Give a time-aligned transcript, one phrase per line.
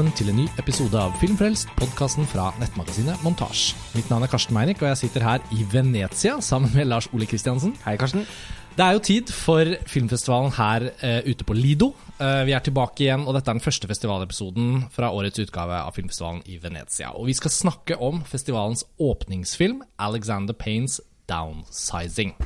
[0.00, 3.74] velkommen til en ny episode av Filmfrelst, podkasten fra nettmagasinet Montasj.
[3.92, 7.28] Mitt navn er Karsten Meinick, og jeg sitter her i Venezia sammen med Lars Ole
[7.28, 7.74] Kristiansen.
[7.82, 8.24] Hei, Karsten.
[8.78, 11.90] Det er jo tid for filmfestivalen her uh, ute på Lido.
[12.16, 15.92] Uh, vi er tilbake igjen, og dette er den første festivalepisoden fra årets utgave av
[15.98, 17.12] filmfestivalen i Venezia.
[17.12, 22.38] Og vi skal snakke om festivalens åpningsfilm, Alexander Paynes Downsizing.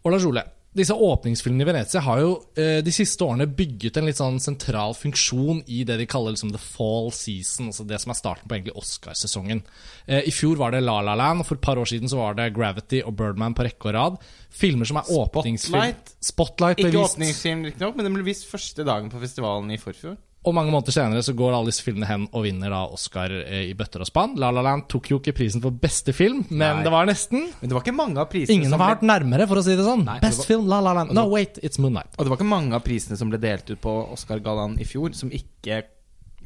[0.00, 4.06] Og Lars Ole, disse åpningsfilmene i Venezia har jo eh, de siste årene bygget en
[4.08, 8.12] litt sånn sentral funksjon i det de kaller liksom the fall season, altså det som
[8.12, 9.62] er starten på egentlig Oscarsesongen.
[10.06, 12.20] Eh, I fjor var det La La Land, og for et par år siden så
[12.20, 14.20] var det Gravity og Birdman på rekke og rad.
[14.52, 15.80] Filmer som er åpningsfilm.
[15.80, 16.14] Spotlight.
[16.30, 17.16] Spotlight ble Ikke vist.
[17.16, 20.16] åpningsfilm, riktignok, men den ble vist første dagen på festivalen i forfjor.
[20.46, 23.64] Og mange måneder senere så går alle disse filmene hen og vinner da Oscar eh,
[23.66, 24.36] i bøtter og spann.
[24.38, 26.84] La La Land tok jo ikke prisen for beste film, men Nei.
[26.86, 27.48] det var nesten.
[27.60, 29.64] Men det var ikke mange av prisene Ingen som har ble, vært nærmere, for å
[29.66, 30.04] si det sånn.
[30.06, 31.10] Nei, det Best var- film, La La Land.
[31.18, 32.14] No, wait, it's Moonlight.
[32.16, 35.12] Og det var ikke mange av prisene som ble delt ut på Oscar-gallaen i fjor,
[35.18, 35.82] som ikke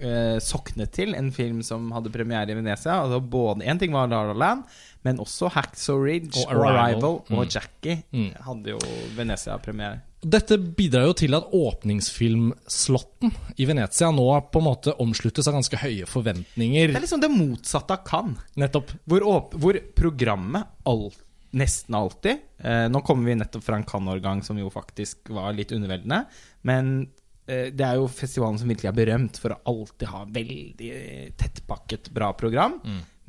[0.01, 3.03] eh, soknet til en film som hadde premiere i Venezia.
[3.05, 4.65] Altså både En ting var La La Land,
[5.05, 6.79] men også Hacksaw Ridge Og og Arrival.
[6.79, 7.51] Arrival, og Mm.
[7.53, 8.33] Jackie Mm.
[8.47, 8.79] hadde jo
[9.15, 10.01] Venezia-premiere.
[10.21, 15.81] Dette bidrar jo til at åpningsfilmslotten i Venezia nå på en måte omsluttes av ganske
[15.81, 16.93] høye forventninger.
[16.93, 18.43] Det er liksom det motsatte av Cannes.
[18.61, 18.93] Nettopp.
[19.09, 19.25] Hvor,
[19.57, 21.17] hvor programmet alt,
[21.57, 25.73] nesten alltid eh, Nå kommer vi nettopp fra en Cannes-årgang som jo faktisk var litt
[25.75, 26.21] underveldende.
[26.69, 26.93] Men
[27.49, 30.93] eh, det er jo festivalen som virkelig er berømt for å alltid ha veldig
[31.41, 32.77] tettpakket, bra program.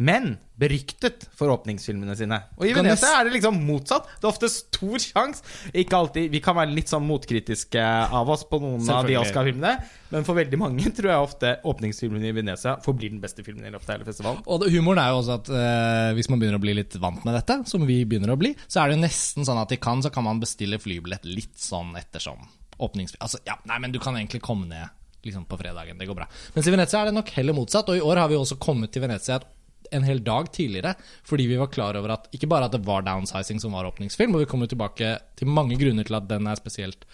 [0.01, 2.37] Men beryktet for åpningsfilmene sine.
[2.57, 4.07] Og i Kan Venezia er det liksom motsatt.
[4.17, 5.41] Det er ofte stor sjanse.
[5.77, 7.81] Ikke alltid Vi kan være litt sånn motkritiske
[8.17, 9.73] av oss på noen av de Oscar-filmene,
[10.13, 13.73] men for veldig mange tror jeg ofte åpningsfilmen i Venezia forblir den beste filmen i
[13.73, 14.45] løpet av hele festivalen.
[14.45, 17.25] Og det, humoren er jo også at eh, hvis man begynner å bli litt vant
[17.27, 19.79] med dette, som vi begynner å bli, så er det jo nesten sånn at i
[19.81, 22.41] Cannes så kan man bestille flybillett litt sånn ettersom
[22.81, 23.21] åpningsfilm.
[23.21, 24.89] Altså, ja, nei, men du kan egentlig komme ned
[25.25, 25.97] liksom på fredagen.
[25.97, 26.27] Det går bra.
[26.55, 28.93] Mens i Venezia er det nok heller motsatt, og i år har vi også kommet
[28.93, 29.49] til Venezia et
[29.91, 30.95] en hel dag tidligere,
[31.27, 34.35] fordi vi var klar over at ikke bare at det var Downsizing som var åpningsfilm,
[34.35, 37.05] og vi kommer tilbake til mange grunner til at den er spesielt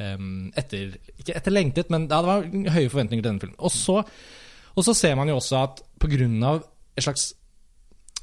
[0.00, 3.58] um, etter, ikke etterlengtet, men ja, det var høye forventninger til denne filmen.
[3.58, 4.02] Og så,
[4.74, 6.54] og så ser man jo også at pga.
[6.98, 7.32] et slags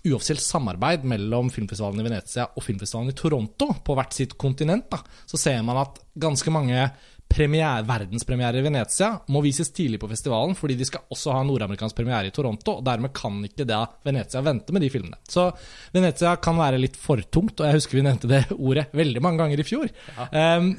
[0.06, 5.00] uoffisielt samarbeid mellom filmfestivalen i Venezia og filmfestivalen i Toronto på hvert sitt kontinent, da,
[5.26, 6.84] så ser man at ganske mange
[7.32, 11.98] premiere, verdenspremiere i Venezia må vises tidlig på festivalen, fordi de skal også ha nordamerikansk
[11.98, 15.18] premiere i Toronto, og dermed kan ikke da Venezia vente med de filmene.
[15.28, 15.50] Så
[15.96, 19.42] Venezia kan være litt for tungt, og jeg husker vi nevnte det ordet veldig mange
[19.44, 19.90] ganger i fjor,
[20.32, 20.72] em,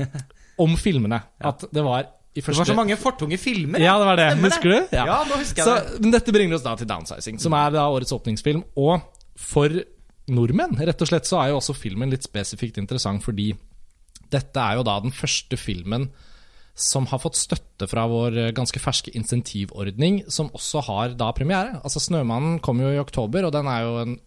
[0.62, 1.20] om filmene.
[1.44, 3.80] At det var i Det var så mange fortunge filmer.
[3.80, 4.30] ja, det var det.
[4.34, 4.96] Stemmer Husker du?
[4.96, 6.00] Ja, nå husker jeg så, det.
[6.04, 8.60] Men dette bringer oss da til Downsizing, som er da årets åpningsfilm.
[8.76, 9.00] Og
[9.40, 9.72] for
[10.28, 13.54] nordmenn, rett og slett, så er jo også filmen litt spesifikt interessant, fordi
[14.32, 16.10] dette er jo da den første filmen
[16.76, 21.80] som har fått støtte fra vår eh, ganske ferske insentivordning, som også har da premiere.
[21.82, 24.18] Altså 'Snømannen' kom jo i oktober, og den er jo en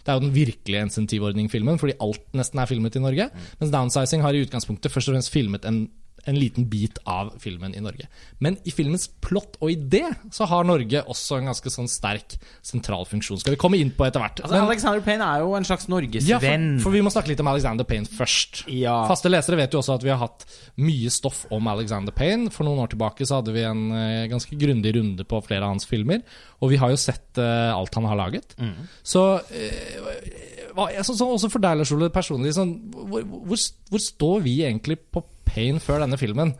[0.00, 3.26] det er jo den virkelige insentivordning-filmen, fordi alt nesten er filmet i Norge.
[3.60, 5.90] Mens Downsizing har i utgangspunktet først og fremst filmet en,
[6.28, 8.08] en liten bit av filmen i Norge.
[8.38, 10.02] Men i filmens plott og idé
[10.34, 12.36] så har Norge også en ganske sånn sterk
[12.66, 13.40] sentral funksjon.
[13.40, 14.42] Skal vi komme inn på etter hvert.
[14.42, 16.80] Altså, Men- Alexander Payne er jo en slags ja, for, norgesvenn.
[16.80, 18.64] for vi må snakke litt om Alexander Payne først.
[18.68, 19.06] Ja.
[19.08, 20.44] Faste lesere vet jo også at vi har hatt
[20.76, 22.50] mye stoff om Alexander Payne.
[22.50, 25.74] For noen år tilbake så hadde vi en uh, ganske grundig runde på flere av
[25.74, 26.22] hans filmer.
[26.60, 28.54] Og vi har jo sett uh, alt han har laget.
[28.60, 28.88] Mm.
[29.02, 30.50] Så uh,
[30.90, 33.60] jeg, så, så, også for deg, Lars Ole, personlig, sånn, hvor, hvor,
[33.90, 36.54] hvor står vi egentlig på Payne før denne filmen?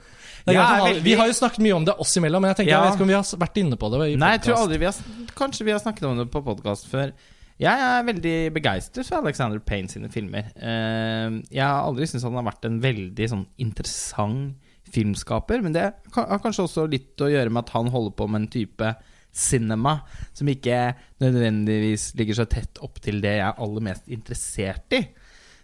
[0.48, 2.70] Er han har- Vi har jo snakket mye om det oss imellom, men jeg tenker,
[2.72, 2.82] Ja.
[2.82, 4.00] jeg vet ikke om vi har vært inne på det.
[4.12, 4.94] i Nei, jeg tror aldri vi har
[5.36, 7.12] Kanskje vi har snakket om det på podkast før.
[7.60, 10.44] Jeg er veldig begeistret for Alexander Payne sine filmer.
[10.56, 14.54] Eh, Jeg har aldri syntes han har vært en veldig sånn interessant
[14.90, 18.40] filmskaper, men det har kanskje også litt å gjøre med at han holder på med
[18.42, 18.96] en type
[19.32, 20.00] cinema
[20.34, 25.04] som ikke nødvendigvis ligger så tett opp til det jeg er aller mest interessert i.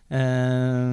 [0.07, 0.91] Eh,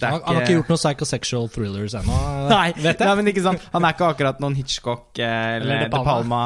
[0.00, 2.18] det er Han, han har ikke gjort noen psychosexual thrillers ennå,
[2.54, 5.90] Nei, nei, men ikke sant Han er ikke akkurat noen Hitchcock eh, eller, Eller De
[5.92, 6.38] De Palma.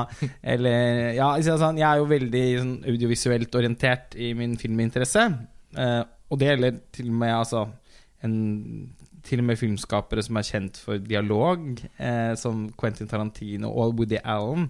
[0.43, 5.29] eller Ja, sånn, jeg er jo veldig sånn, audiovisuelt orientert i min filminteresse.
[5.77, 7.63] Uh, og det gjelder til og med altså
[8.27, 8.35] en,
[9.25, 14.19] Til og med filmskapere som er kjent for dialog, uh, som Quentin Tarantino og Woody
[14.19, 14.67] Allen,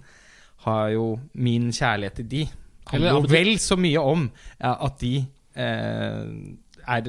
[0.66, 2.42] har jo min kjærlighet til de.
[2.92, 4.28] Eller Handler jo vel så mye om
[4.60, 5.14] at de
[6.86, 7.08] er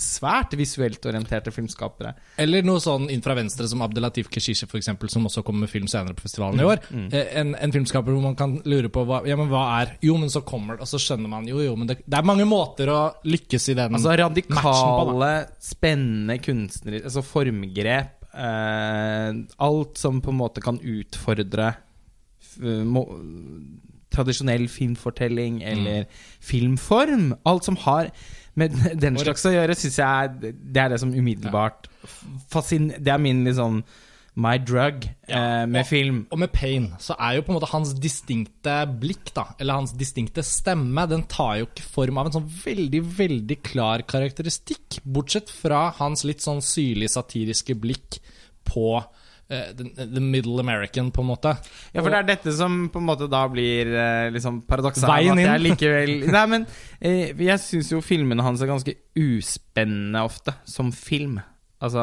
[0.00, 2.14] svært visuelt orienterte filmskapere.
[2.42, 5.86] Eller noe sånn inn fra venstre som Abdelatif Keshishe, eksempel, som også kommer med film
[5.90, 6.82] senere på festivalen i år.
[6.90, 7.06] Mm.
[7.12, 10.30] En, en filmskaper hvor man kan lure på hva, ja, men hva er Jo, men
[10.32, 12.90] så kommer det, og så skjønner man jo, jo, men det, det er mange måter
[12.92, 15.32] å lykkes i den Altså matchen på, radikale,
[15.62, 18.12] spennende kunstnere Altså formgrep.
[18.36, 19.30] Eh,
[19.64, 21.70] alt som på en måte kan utfordre
[22.42, 23.06] f- må,
[24.16, 26.08] tradisjonell filmfortelling eller
[26.42, 27.30] filmform.
[27.46, 28.10] Alt som har
[28.56, 28.74] med
[29.04, 31.90] den slags å gjøre, syns jeg det er det som umiddelbart
[32.52, 32.90] fascin...
[32.96, 33.82] Det er min liksom
[34.36, 36.18] my drug eh, med og- film.
[36.30, 39.94] Og med Pain så er jo på en måte hans distinkte blikk, da, eller hans
[39.96, 45.00] distinkte stemme, den tar jo ikke form av en sånn veldig, veldig klar karakteristikk.
[45.04, 48.20] Bortsett fra hans litt sånn syrlig satiriske blikk
[48.68, 48.98] på
[49.48, 51.52] the, the middle American, på en måte.
[51.92, 55.10] Ja, for det er dette som på en måte da blir eh, liksom paradoksalt.
[55.12, 55.52] Veien inn.
[55.62, 56.66] likevel Nei, men
[56.98, 61.38] eh, jeg syns jo filmene hans er ganske uspennende ofte, som film.
[61.78, 62.02] Altså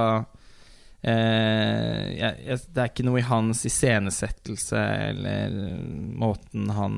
[1.02, 5.56] eh, jeg, jeg, Det er ikke noe i hans iscenesettelse eller
[6.24, 6.98] måten han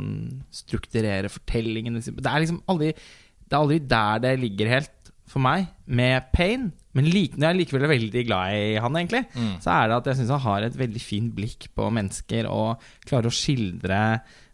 [0.54, 2.22] strukturerer fortellingene sine.
[2.22, 4.92] Det er liksom aldri Det er aldri der det ligger helt,
[5.26, 6.70] for meg, med Pain.
[6.96, 9.24] Men like, når jeg likevel er veldig glad i han, egentlig,
[9.64, 12.84] så er det at jeg syns han har et veldig fint blikk på mennesker og
[13.08, 14.00] klarer å skildre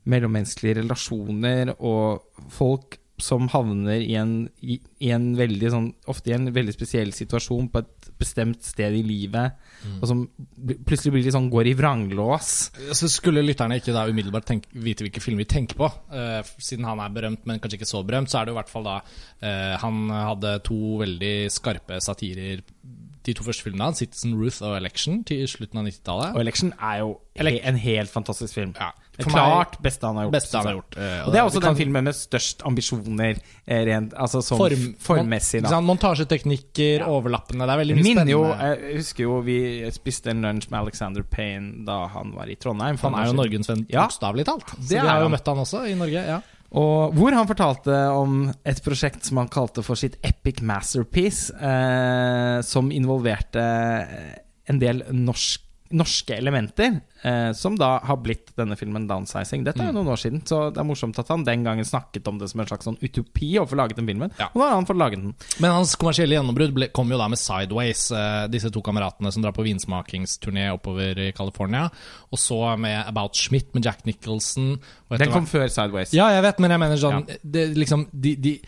[0.09, 6.35] mellommenneskelige relasjoner og folk som havner i en, i, i en veldig sånn Ofte i
[6.35, 9.57] en veldig spesiell situasjon på et bestemt sted i livet,
[9.97, 10.23] og som
[10.85, 12.49] plutselig blir litt sånn går i vranglås.
[12.97, 16.85] Så skulle lytterne ikke da umiddelbart tenke, vite hvilke filmer vi tenker på, uh, siden
[16.89, 18.87] han er berømt, men kanskje ikke så berømt, så er det jo i hvert fall
[18.89, 22.61] da uh, Han hadde to veldig skarpe satirer
[23.23, 26.35] de to første filmene hans, 'Citizen Ruth' og 'Election', til slutten av 90-tallet.
[26.35, 28.73] Og 'Election' er jo he en helt fantastisk film.
[28.79, 28.89] Ja,
[29.19, 30.51] klart beste han har gjort.
[30.53, 30.97] Han har gjort.
[30.97, 33.37] eh, Og det er også den filmen med størst ambisjoner
[33.67, 35.61] eh, rent altså sånn Form, formmessig.
[35.63, 35.79] Da.
[35.79, 37.65] Montasjeteknikker, overlappende.
[37.67, 38.79] Det er veldig mye minner jo spennende.
[38.87, 39.57] Jeg husker jo vi
[39.91, 42.97] spiste en lunsj med Alexander Payne da han var i Trondheim.
[42.97, 43.41] han er jo noen.
[43.51, 44.07] Norgens venn, Ja.
[44.07, 44.65] bokstavelig talt.
[44.81, 46.25] Så vi har jo møtt han også i Norge.
[46.27, 46.41] ja
[46.71, 52.61] Og hvor han fortalte om et prosjekt som han kalte for sitt epic masterpiece, eh,
[52.63, 53.65] som involverte
[54.71, 59.63] en del norsk, norske elementer, eh, som da har blitt denne filmen 'Downsizing'.
[59.63, 59.95] Dette er Mm.
[59.95, 62.49] jo noen år siden, så det er morsomt at han den gangen snakket om det
[62.49, 64.31] som en slags sånn utopi å få laget den filmen.
[64.39, 64.47] Ja.
[64.53, 65.35] Og nå har han fått laget den.
[65.59, 69.41] Men hans kommersielle gjennombrudd ble- kom jo da med Sideways, eh, disse to kameratene som
[69.43, 71.89] drar på vinsmakingsturné oppover i California.
[72.31, 74.73] Og så med About Schmidt med Jack Nicholson.
[75.09, 76.13] Og etter Den kom hvert- før 'Sideways'.
[76.13, 78.61] Ja, jeg vet, men jeg mener sånn det, liksom, de, de,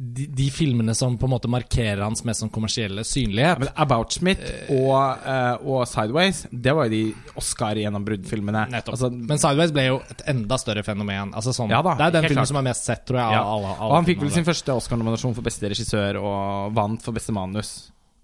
[0.00, 3.60] de, de filmene som på en måte markerer hans mest sånn kommersielle synlighet.
[3.60, 4.40] Men About Smith
[4.72, 8.64] og, uh, og Sideways, det var jo de Oscar-gjennombruddfilmene.
[8.80, 11.34] Altså, men Sideways ble jo et enda større fenomen.
[11.36, 12.52] Altså sånn, Ja da, det er den filmen klart.
[12.54, 13.36] som er mest sett, tror jeg.
[13.36, 13.44] Ja.
[13.44, 17.04] Alle, alle, alle og han fikk vel sin første Oscar-nominasjon for beste regissør og vant
[17.04, 17.74] for beste manus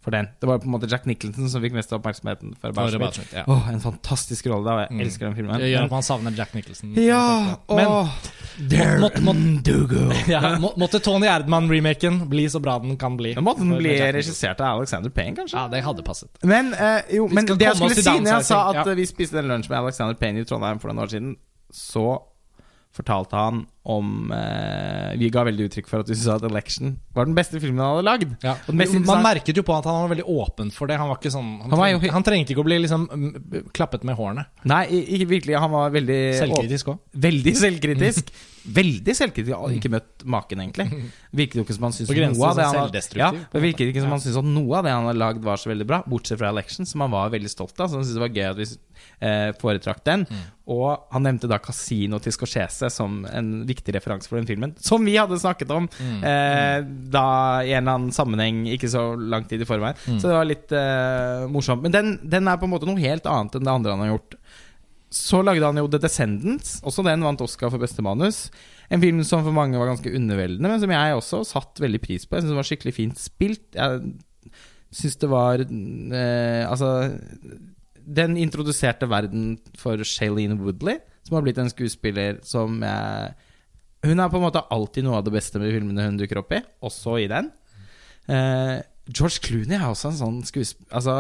[0.06, 0.28] for den.
[0.40, 2.72] Det var på en måte Jack Nicholson som fikk mest oppmerksomheten for.
[2.92, 3.42] Schmidt, ja.
[3.50, 4.64] Åh, en fantastisk rolle.
[4.70, 5.00] da, Jeg Mm.
[5.04, 5.58] elsker den filmen.
[5.60, 6.94] Det gjør at man savner Jack Nicholson.
[6.94, 8.08] ja, Men åh,
[8.70, 13.34] there må- må- må, ja, må, måtte Tony Erdman-remaken bli så bra den kan bli.
[13.34, 15.56] Da måtte den bli regissert av Alexander Payne, kanskje?
[15.58, 16.30] Ja, det hadde passet.
[16.42, 18.86] Men, uh, jo, men det jeg skulle si når jeg sa at ja.
[18.92, 21.36] eh, vi spiste en lunsj med Alexander Payne i Trondheim for noen år siden,
[21.72, 22.22] så
[22.96, 27.28] fortalte han om eh, Vi ga veldig uttrykk for at vi syntes at 'Election' var
[27.28, 28.32] den beste filmen han hadde lagd.
[28.42, 28.56] Ja.
[29.06, 30.98] Man merket jo på at han var veldig åpen for det.
[30.98, 33.06] Han var ikke sånn Han, Han trengte, han trengte ikke å bli liksom
[33.76, 34.46] klappet med hårene.
[34.66, 34.82] Nei,
[35.16, 35.56] ikke virkelig.
[35.62, 37.00] Han var veldig Selvkritisk òg.
[37.28, 38.34] Veldig selvkritisk.
[38.66, 39.76] Veldig selvkritisk.
[39.76, 40.88] Ikke møtt maken, egentlig.
[41.38, 44.14] Virket jo ikke som han syntes noe av det han selvdestruktiv, ja, virket ikke som
[44.16, 46.50] han syntes at noe av det han hadde lagd, var så veldig bra, bortsett fra
[46.50, 47.86] Election, som han var veldig stolt av.
[47.86, 48.66] Så han syntes det var gøy at vi
[49.20, 50.24] eh, foretrakk den.
[50.28, 50.44] Mm.
[50.74, 54.74] Og han nevnte da Casino til Scorsese som en viktig referanse for den filmen.
[54.82, 56.24] Som vi hadde snakket om Mm.
[56.26, 56.80] eh,
[57.14, 57.26] da
[57.62, 59.94] i en eller annen sammenheng ikke så lang tid i forveien.
[60.06, 60.18] Mm.
[60.20, 61.82] Så det var litt eh, morsomt.
[61.86, 64.14] Men den, den er på en måte noe helt annet enn det andre han har
[64.18, 64.34] gjort.
[65.16, 66.80] Så lagde han jo The Descendants.
[66.82, 68.50] Også den vant Oscar for beste manus.
[68.90, 72.26] En film som for mange var ganske underveldende, men som jeg også satte veldig pris
[72.26, 72.36] på.
[72.36, 73.64] Jeg syns det var skikkelig fint spilt.
[73.78, 74.12] Jeg
[74.94, 76.90] syns det var eh, Altså
[78.06, 83.28] Den introduserte verden for Shailene Woodley, som har blitt en skuespiller som eh,
[84.06, 86.54] Hun er på en måte alltid noe av det beste med filmene hun dukker opp
[86.54, 87.50] i, også i den.
[88.30, 88.78] Eh,
[89.10, 91.16] George Clooney er også en sånn skuespiller Altså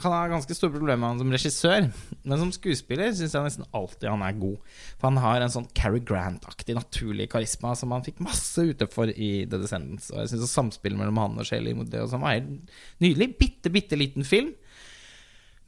[0.00, 1.86] han har ganske store problemer med han som regissør,
[2.24, 4.56] men som skuespiller syns jeg nesten alltid han er god.
[4.96, 9.12] For han har en sånn Cary Grant-aktig naturlig karisma som han fikk masse ute for
[9.12, 10.10] i The Descendants.
[10.12, 12.72] Og jeg syns samspillet mellom han og Shelly var helt
[13.04, 13.30] nydelig.
[13.40, 14.52] Bitte, bitte liten film,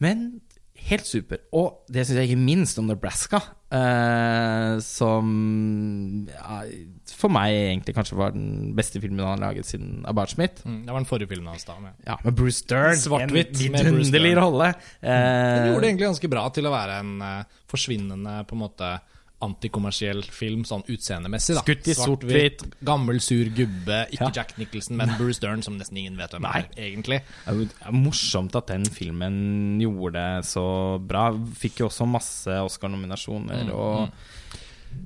[0.01, 0.41] men
[0.89, 1.41] helt super.
[1.59, 3.41] Og det syns jeg ikke minst om Nebraska,
[3.75, 5.33] eh, som
[6.31, 6.61] ja,
[7.19, 10.63] for meg egentlig kanskje var den beste filmen han har laget siden Abart Smith.
[10.65, 11.77] Mm, det var den forrige filmen hans da.
[11.83, 11.99] Med.
[12.07, 12.95] Ja, med Bruce Dern.
[12.97, 14.43] Svart-hvitt med Bruce vidunderlig Dern.
[14.45, 14.71] rolle.
[15.03, 18.63] Den Eh, gjorde det egentlig ganske bra til å være en eh, forsvinnende på en
[18.65, 18.93] måte
[19.45, 21.55] antikommersiell film sånn utseendemessig.
[21.55, 22.65] da Skutt i sort-hvitt.
[22.85, 24.01] Gammel, sur gubbe.
[24.11, 24.31] Ikke Ja.
[24.35, 26.59] Jack Nicholson, men Bruce Dern, som nesten ingen vet hvem Nei.
[26.59, 27.21] er, egentlig.
[27.47, 31.31] Det er morsomt at den filmen gjorde det så bra.
[31.55, 33.71] Fikk jo også masse Oscar-nominasjoner.
[33.73, 34.11] Og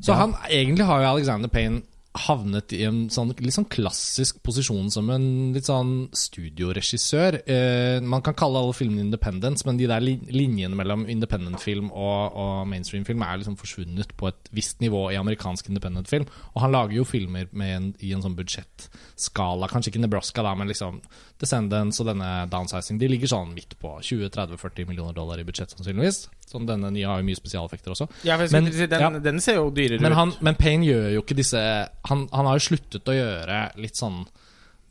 [0.01, 4.91] Så han egentlig har jo Alexander Payne havnet i en sånn, litt sånn klassisk posisjon
[4.93, 7.39] som en litt sånn studioregissør.
[7.49, 12.69] Eh, man kan kalle alle filmene independence, men de der linjene mellom independent-film og, og
[12.69, 16.29] mainstream-film er liksom forsvunnet på et visst nivå i amerikansk independent-film.
[16.53, 19.71] Og han lager jo filmer en, i en sånn budsjettskala.
[19.73, 21.01] Kanskje ikke Nebraska, da, men liksom
[21.43, 26.27] Descendants og denne Downsizing De ligger sånn midt på 20-30-40 millioner dollar i budsjett, sannsynligvis.
[26.53, 28.07] Sånn Denne nye har jo mye spesialeffekter også.
[28.29, 29.11] ja, Men- si, den, ja.
[29.25, 30.41] den ser jo dyrere Men, ut.
[30.43, 31.59] men Payne gjør jo ikke disse
[32.05, 34.27] han, han har jo sluttet å gjøre litt sånn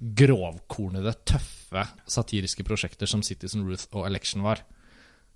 [0.01, 4.63] grovkornede, tøffe satiriske prosjekter som Citizen Ruth og Election var.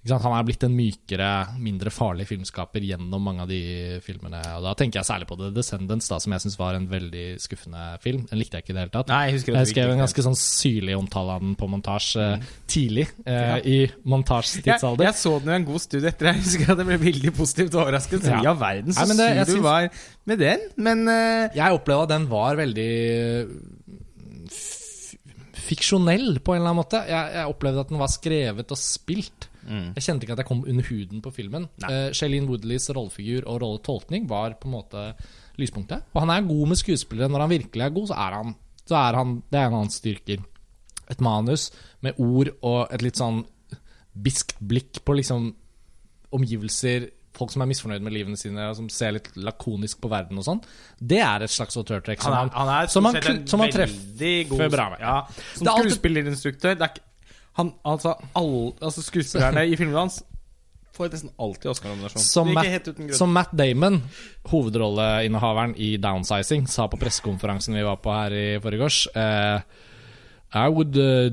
[0.05, 4.37] Han er blitt en mykere, mindre farlig filmskaper gjennom mange av de filmene.
[4.59, 7.23] Og Da tenker jeg særlig på The Descendants, da, som jeg syns var en veldig
[7.41, 8.27] skuffende film.
[8.29, 9.09] Den likte jeg ikke i det hele tatt.
[9.09, 12.45] Nei, jeg Jeg skrev en ganske sånn syrlig omtale av den på montasje mm.
[12.69, 13.33] tidlig eh.
[13.33, 13.57] Ja.
[13.63, 15.07] i jeg, montasjetidsalder.
[15.09, 16.31] jeg så den jo en god studie etter.
[16.31, 18.27] Jeg husker at jeg ble veldig positivt overrasket.
[18.27, 18.43] Så Ja.
[18.51, 19.65] ja, verden, så Nei, det- jeg sur du synes...
[19.65, 19.89] var
[20.25, 20.69] med den.
[20.77, 21.49] Men uh...
[21.55, 22.91] Jeg opplevde at den var veldig
[25.65, 27.01] fiksjonell på en eller annen måte.
[27.09, 29.49] Jeg, jeg opplevde at den var skrevet og spilt.
[29.67, 31.67] Jeg kjente ikke at jeg kom under huden på filmen.
[31.83, 35.07] Uh, Shailene Woodleys rollefigur og rolletolkning var på en måte
[35.61, 36.05] lyspunktet.
[36.13, 37.31] Og han er god med skuespillere.
[37.31, 38.55] Når han virkelig er god, så er han,
[38.85, 40.45] så er han Det er en av hans styrker.
[41.09, 41.69] Et manus
[42.01, 43.43] med ord og et litt sånn
[44.15, 45.51] biskt blikk på liksom
[46.35, 50.39] omgivelser, folk som er misfornøyd med livene sine, og som ser litt lakonisk på verden
[50.39, 50.61] og sånn,
[50.99, 54.71] det er et slags autørtrekk som han er, han er som han, som han treffer
[54.71, 55.03] bra med.
[55.03, 55.17] Ja,
[55.51, 57.04] som er skuespillerinstruktør det er
[57.55, 60.21] han, altså, all, altså Skuespillerne i filmene hans
[60.95, 62.23] får nesten alltid Oscar-nominasjon.
[62.23, 62.51] Som,
[63.15, 63.99] som Matt Damon,
[64.51, 69.59] hovedrolleinnehaveren i Downsizing, sa på pressekonferansen vi var på her i forgårs uh,
[70.55, 71.31] I would uh,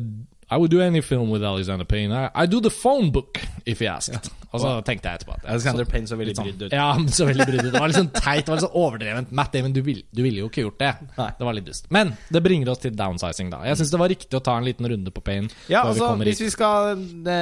[0.52, 2.12] I would do any film with Alexander Payne.
[2.12, 4.30] I, I do the phone book, if he asked.
[4.52, 6.74] Og så tenkte jeg etterpå at Alexander Payne så veldig sånn- brydd ut.
[6.76, 7.72] Ja, men så veldig brydd ut.
[7.72, 9.32] Det var litt sånn teit, det var litt sånn overdrevent.
[9.40, 10.90] Matt Damon, du, vil, du ville jo ikke gjort det.
[11.16, 11.28] Nei.
[11.38, 11.88] Det var litt dust.
[11.94, 13.62] Men det bringer oss til downsizing, da.
[13.68, 15.48] Jeg syns det var riktig å ta en liten runde på Payne.
[15.72, 17.40] Ja, altså, vi hvis vi skal det,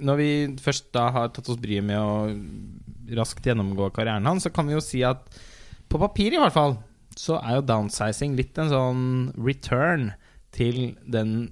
[0.00, 0.30] Når vi
[0.62, 4.76] først da har tatt oss bryet med å raskt gjennomgå karrieren hans, så kan vi
[4.76, 5.26] jo si at
[5.88, 6.76] på papir i hvert fall,
[7.18, 9.04] så er jo downsizing litt en sånn
[9.40, 10.10] return
[10.54, 11.48] til den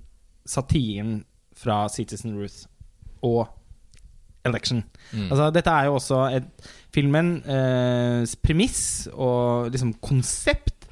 [0.47, 1.25] satiren
[1.57, 2.67] fra Citizen Ruth
[3.25, 3.49] og
[4.47, 4.85] Election.
[5.13, 5.29] Mm.
[5.31, 10.87] Altså, dette er jo også et, filmens premiss og liksom konsept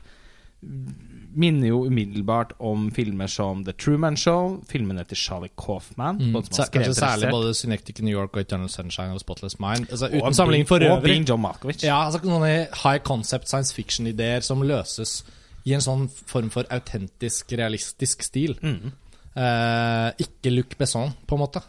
[1.35, 6.21] minner jo umiddelbart om filmer som The Truman Show, filmene til Charlie Coffman.
[6.21, 6.43] Mm.
[6.73, 9.91] Kanskje særlig både Synectic New York og Eternal Sunshine og Spotless Mind.
[9.91, 11.03] Altså, og Bing sammenligning for Og øvrig.
[11.03, 11.85] Being John Malkovich.
[11.85, 12.47] Ja, altså noen
[12.85, 15.25] high concept science fiction-ideer som løses
[15.65, 18.59] i en sånn form for autentisk, realistisk stil.
[18.63, 18.93] Mm.
[19.35, 21.63] Eh, ikke Luc Besson, på en måte.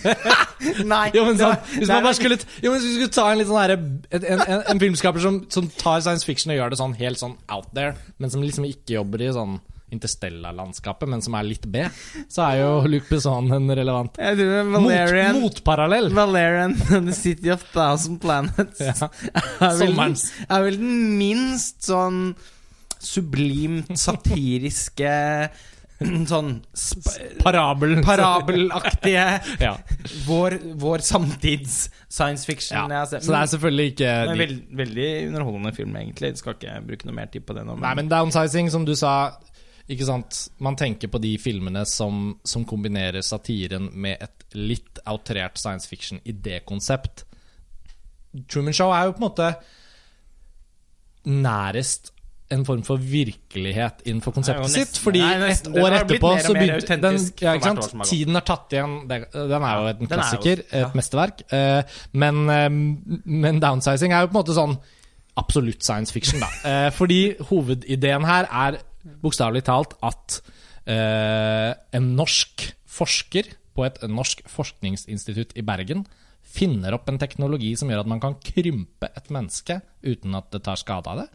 [0.86, 3.40] Nei, Jo, men sånn, hvis man bare skulle Jo, men hvis vi skulle ta en
[3.40, 6.72] litt sånn herre en, en, en, en filmskaper som, som tar science fiction og gjør
[6.72, 9.58] det sånn helt sånn out there, men som liksom ikke jobber i sånn
[9.90, 11.82] Interstella-landskapet, men som er litt B,
[12.30, 14.20] så er jo Luc Besson en relevant.
[14.22, 16.12] Er mot, Valerian motparallell.
[16.14, 18.78] Valerian and the City of Thousand Planets.
[18.78, 19.10] Ja.
[19.66, 19.98] er, vel,
[20.46, 22.36] er vel den minst sånn
[23.00, 25.10] sublimt satiriske
[26.32, 26.54] Sånn
[27.42, 28.70] Parabelaktige Parabel.
[29.66, 29.74] ja.
[30.26, 32.76] vår, vår samtids science fiction.
[32.78, 32.86] ja.
[32.88, 33.20] jeg har.
[33.20, 36.32] Så det er selvfølgelig ikke Men de- veld, veldig underholdende film, egentlig.
[36.40, 37.76] Skal ikke bruke noe mer tid på det nå.
[37.82, 39.14] Nei, men downsizing, som du sa
[39.90, 40.44] ikke sant?
[40.62, 47.24] Man tenker på de filmene som, som kombinerer satiren med et litt outrert science fiction-idékonsept.
[48.46, 49.50] Truman Show er jo på en måte
[51.26, 52.12] nærest
[52.50, 54.98] en form for virkelighet innenfor konseptet nesten- sitt.
[55.04, 55.74] Fordi Nei, nesten.
[55.76, 57.92] et år etterpå så begynte den, ja, ikke år sant?
[57.94, 58.04] har.
[58.10, 59.22] Tiden har tatt igjen Den
[59.62, 60.86] er jo en Den er jo- klassiker, ja.
[60.88, 61.44] et mesterverk.
[61.52, 62.68] Eh, Men, eh,
[63.24, 64.78] men downsizing er jo på en måte sånn
[65.36, 66.46] absolutt science fiction, da.
[66.64, 68.78] Eh, Fordi hovedideen her er
[69.22, 70.40] bokstavelig talt at
[70.86, 73.44] en norsk forsker
[73.76, 76.04] på et norsk forskningsinstitutt i Bergen
[76.50, 80.64] finner opp en teknologi som gjør at man kan krympe et menneske uten at det
[80.66, 81.28] tar skade av det,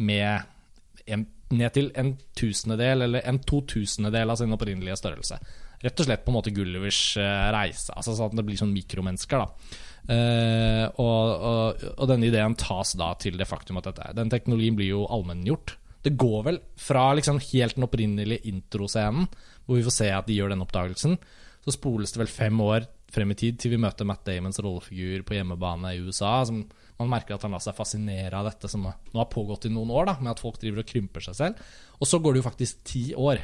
[0.00, 5.40] med en, ned til en tusendedel eller en totusendedel av sin opprinnelige størrelse.
[5.80, 8.74] Rett og slett på en måte Gullivers eh, reise, altså sånn at det blir sånn
[8.74, 9.44] mikromennesker.
[9.44, 9.86] da.
[10.10, 14.74] Uh, og, og, og denne ideen tas da til det faktum at dette, den teknologien
[14.78, 15.76] blir jo allmenngjort.
[16.02, 19.28] Det går vel fra liksom helt den opprinnelige introscenen,
[19.66, 21.18] hvor vi får se at de gjør den oppdagelsen,
[21.60, 25.24] så spoles det vel fem år frem i tid til vi møter Matt Damons rollefigur
[25.28, 26.64] på hjemmebane i USA, som
[27.00, 29.92] Man merker at han lar seg fascinere av dette som nå har pågått i noen
[29.94, 31.70] år, da, med at folk driver og krymper seg selv.
[31.96, 33.40] Og så går det jo faktisk ti år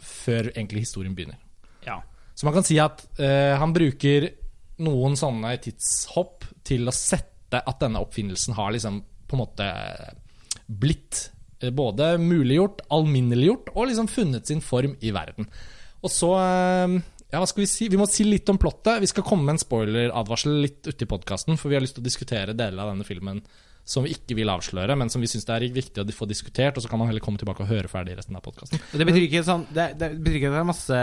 [0.00, 1.36] før egentlig historien begynner.
[1.84, 1.98] Ja.
[2.34, 4.30] Så man kan si at eh, han bruker
[4.80, 9.68] noen sånne tidshopp til å sette at denne oppfinnelsen har liksom på en måte
[10.64, 11.26] blitt
[11.60, 15.50] eh, både muliggjort, alminneliggjort og liksom funnet sin form i verden.
[16.00, 16.96] Og så eh,
[17.30, 17.88] Ja, hva skal vi si?
[17.92, 19.00] Vi må si litt om plottet.
[19.04, 22.08] Vi skal komme med en spoileradvarsel litt uti podkasten, for vi har lyst til å
[22.08, 23.42] diskutere deler av denne filmen
[23.90, 26.76] som vi ikke vil avsløre, men som vi syns det er viktig å få diskutert.
[26.76, 28.78] Og så kan man heller komme tilbake og høre ferdig resten av podkasten.
[28.92, 31.00] Det betyr ikke sånn Det, det betyr ikke at det er masse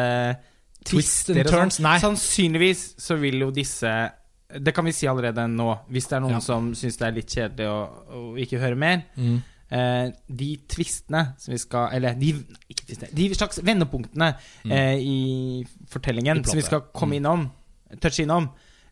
[0.88, 1.58] twists and twister og sånn.
[1.58, 1.98] turns, nei.
[2.04, 3.92] Sannsynligvis så vil jo disse
[4.62, 6.44] Det kan vi si allerede nå, hvis det er noen Ja.
[6.44, 7.80] som syns det er litt kjedelig å,
[8.16, 9.02] å ikke høre mer.
[9.20, 9.42] Mm.
[9.70, 12.30] Eh, de tvistene som vi skal Eller de,
[12.72, 14.30] ikke tvistene, de slags vendepunktene
[14.72, 15.18] eh, i
[15.92, 16.46] fortellingen Mm.
[16.46, 16.88] I som vi skal ja.
[16.96, 17.44] komme innom,
[18.00, 18.48] touche innom,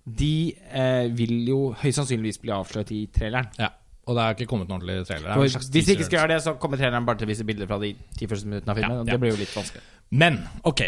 [0.06, 3.48] de eh, vil jo høyst sannsynligvis bli avslørt i traileren.
[3.58, 3.70] Ja.
[4.06, 5.32] Og det er ikke kommet noen ordentlig trailer.
[5.32, 7.66] Er hvis de ikke skal gjøre det, så kommer traileren bare til å vise bilder
[7.72, 8.98] fra de ti første minuttene av filmen.
[9.00, 9.10] Ja, og.
[9.10, 9.82] Det blir jo litt vanskelig.
[10.12, 10.84] Men ok,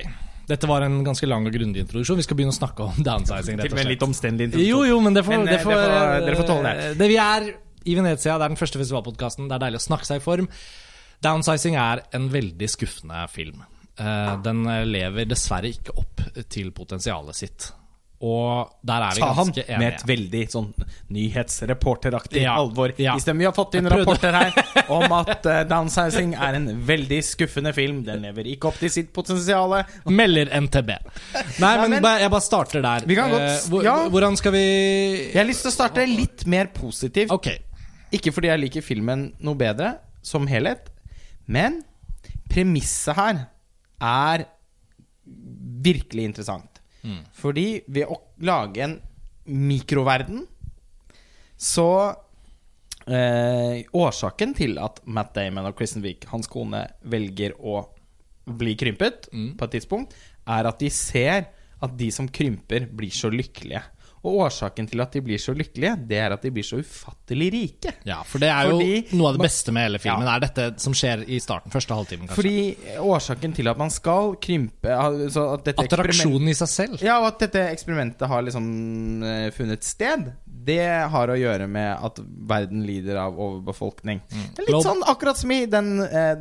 [0.52, 2.20] dette var en ganske lang og grundig introduksjon.
[2.22, 3.58] Vi skal begynne å snakke om downsizing.
[3.58, 4.04] rett og slett.
[4.06, 6.76] omstendelig Jo, jo, men det får, Men, det eh, får, det får- dere får tåle
[6.76, 6.92] det.
[7.00, 7.10] det.
[7.10, 7.50] Vi er
[7.88, 9.48] i Venezia, det er den første festivalpodkasten.
[9.50, 10.48] Det er deilig å snakke seg i form.
[11.26, 13.64] Downsizing er en veldig skuffende film.
[13.98, 16.22] Eh, Den lever dessverre ikke opp
[16.54, 17.72] til potensialet sitt.
[18.18, 20.72] Og der er vi Sa han med et veldig sånn
[21.14, 22.94] nyhetsreporteraktig Ja, alvor.
[22.98, 23.14] ja.
[23.16, 24.56] I stedet vi har fått inn rapporter her
[24.96, 28.04] om at uh, Downsizing er en veldig skuffende film.
[28.08, 29.76] Den lever ikke opp til sitt potensial.
[30.10, 30.90] Melder NTB.
[31.62, 33.06] Nei, men, men- jeg bare starter der.
[33.10, 33.96] Vi kan godt- Eh, hvor, ja.
[34.10, 34.64] Hvordan skal vi
[35.32, 37.30] Jeg har lyst til å starte litt mer positivt.
[37.32, 37.48] Ok.
[38.16, 40.90] Ikke fordi jeg liker filmen noe bedre som helhet,
[41.48, 41.82] men
[42.52, 43.42] premisset her
[44.04, 44.46] er
[45.84, 46.82] virkelig interessant.
[47.04, 47.22] Mm.
[47.36, 48.96] Fordi ved å lage en
[49.48, 50.46] mikroverden,
[51.58, 51.90] så
[53.08, 57.82] eh, Årsaken til at Matt Damon og Kristen Wiig, hans kone, velger å
[58.48, 59.56] bli krympet Mm.
[59.58, 60.14] på et tidspunkt,
[60.48, 61.50] er at de ser
[61.84, 63.84] at de som krymper, blir så lykkelige.
[64.26, 67.52] Og årsaken til at de blir så lykkelige, det er at de blir så ufattelig
[67.54, 67.94] rike.
[68.08, 70.26] Ja, for det er jo Fordi- noe av det beste med hele filmen.
[70.26, 70.36] Ja.
[70.36, 72.36] Er dette som skjer i starten, første halvtimen, kanskje.
[72.36, 77.02] Fordi årsaken til at man skal krympe altså at dette Attraksjonen i seg selv.
[77.06, 80.34] Ja, og at dette eksperimentet har liksom eh, funnet sted,
[80.68, 84.20] det har å gjøre med at verden lider av overbefolkning.
[84.28, 86.36] Det er litt sånn akkurat som i den eh,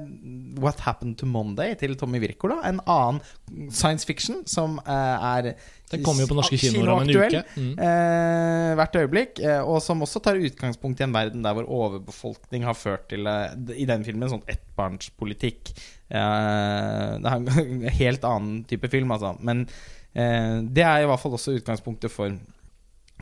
[0.59, 2.59] What Happened to Monday til Tommy Wirkola.
[2.67, 5.53] En annen science fiction som eh, er
[5.93, 7.43] Den kommer jo på norske kinoer om en uke.
[7.55, 7.75] Mm.
[7.79, 9.39] eh, hvert øyeblikk.
[9.39, 13.29] Eh, og som også tar utgangspunkt i en verden der hvor overbefolkning har ført til
[13.31, 15.71] eh, I den filmen sånn ettbarnspolitikk.
[16.11, 19.37] Eh, det er en helt annen type film, altså.
[19.47, 19.63] Men
[20.11, 22.35] eh, det er i hvert fall også utgangspunktet for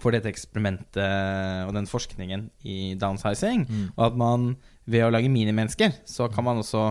[0.02, 3.60] for dette eksperimentet og den forskningen i downsizing.
[3.62, 3.84] Mm.
[3.92, 4.48] Og at man
[4.90, 6.88] ved å lage minimennesker, så kan man også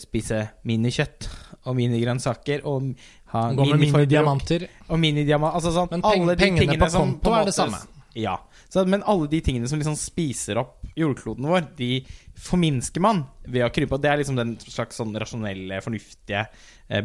[0.00, 1.28] spise minikjøtt
[1.64, 2.92] og minigrønnsaker og
[3.34, 4.68] ha minidiamanter.
[4.88, 5.58] og minidiamanter.
[5.58, 7.80] Altså sånn Men peng- alle de pengene tingene på som konto er det samme.
[8.14, 8.36] Ja.
[8.70, 12.04] Så, men alle de tingene som liksom spiser opp jordkloden vår, de
[12.38, 13.94] forminsker man ved å krype.
[13.96, 16.44] Og det er liksom den slags sånn rasjonelle, fornuftige
[16.88, 17.02] eh,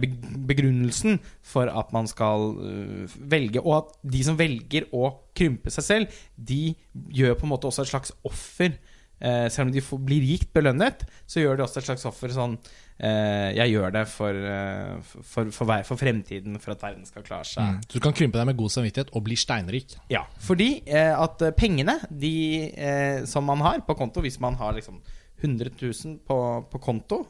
[0.50, 3.62] begrunnelsen for at man skal øh, velge.
[3.62, 7.86] Og at de som velger å krympe seg selv, de gjør på en måte også
[7.86, 8.78] et slags offer.
[9.20, 12.32] Eh, selv om de får, blir rikt belønnet, så gjør de også et slags offer
[12.32, 17.26] sånn eh, Jeg gjør det for, eh, for, for, for fremtiden, for at verden skal
[17.28, 17.66] klare seg.
[17.66, 17.82] Mm.
[17.84, 19.98] Så du kan krympe deg med god samvittighet og bli steinrik.
[20.14, 22.34] Ja, fordi eh, at eh, pengene de,
[22.72, 25.02] eh, som man har på konto, hvis man har liksom
[25.42, 26.40] 100 000 på,
[26.72, 27.22] på konto,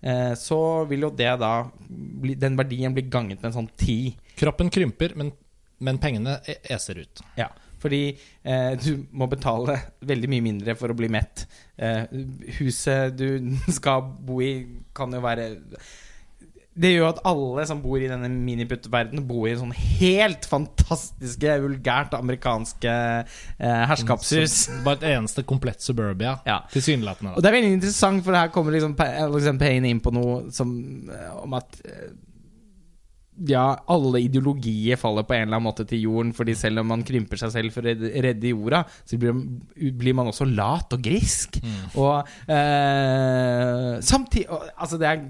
[0.00, 1.54] eh, så vil jo det da
[1.88, 4.36] bli, Den verdien blir ganget med en sånn 10.
[4.40, 5.32] Kroppen krymper, men,
[5.84, 7.24] men pengene e- eser ut.
[7.40, 7.48] Ja,
[7.80, 11.46] fordi eh, du må betale veldig mye mindre for å bli mett.
[11.80, 12.04] Eh,
[12.60, 14.54] huset du skal bo i,
[14.96, 15.50] kan jo være
[16.80, 22.14] det gjør at alle som bor i denne miniputt-verdenen, bor i sånn helt fantastiske, vulgært
[22.16, 24.56] amerikanske eh, herskapshus.
[24.86, 26.38] Bare et eneste komplett suburbia.
[26.50, 26.62] Ja.
[26.72, 27.34] Tilsynelatende.
[27.36, 30.72] Og det er veldig interessant, for her kommer liksom Alexander Payne inn på noe som
[31.12, 32.08] eh, Om at eh,
[33.48, 37.04] ja, alle ideologier faller på en eller annen måte til jorden, fordi selv om man
[37.06, 39.38] krymper seg selv for å redde, jorda, så blir,
[39.96, 41.60] blir man også lat og grisk.
[41.96, 45.22] Og eh, samtidig Altså, det er,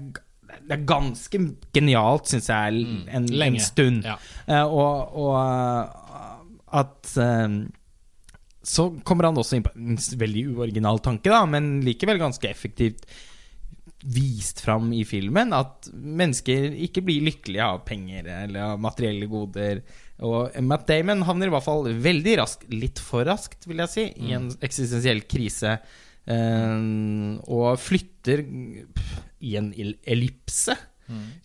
[0.67, 1.41] det er ganske
[1.75, 3.63] genialt, syns jeg, en, en Lenge.
[3.63, 4.03] stund.
[4.07, 4.17] Ja.
[4.47, 5.97] Eh, og, og eh,
[6.81, 7.59] at eh,
[8.61, 13.07] så kommer han også inn på en veldig uoriginal tanke, da, men likevel ganske effektivt
[14.03, 19.83] vist fram i filmen at mennesker ikke blir lykkelige av penger eller av materielle goder.
[20.21, 24.05] Og Matt Damon havner i hvert fall veldig raskt, litt for raskt, vil jeg si,
[24.25, 25.79] i en eksistensiell krise.
[26.27, 26.81] eh,
[27.49, 28.43] og flytter
[29.41, 29.97] i en el-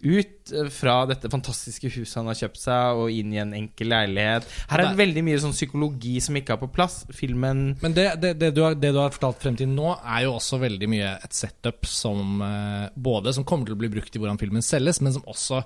[0.02, 3.90] ut eh, fra dette fantastiske huset han har kjøpt seg, og inn i en enkel
[3.92, 4.46] leilighet.
[4.70, 7.00] Her er det veldig mye sånn psykologi som ikke er på plass.
[7.16, 10.26] Filmen Men det, det, det, du har, det du har fortalt frem til nå, er
[10.26, 14.14] jo også veldig mye et setup som eh, både som kommer til å bli brukt
[14.14, 15.62] i hvordan filmen selges, men som også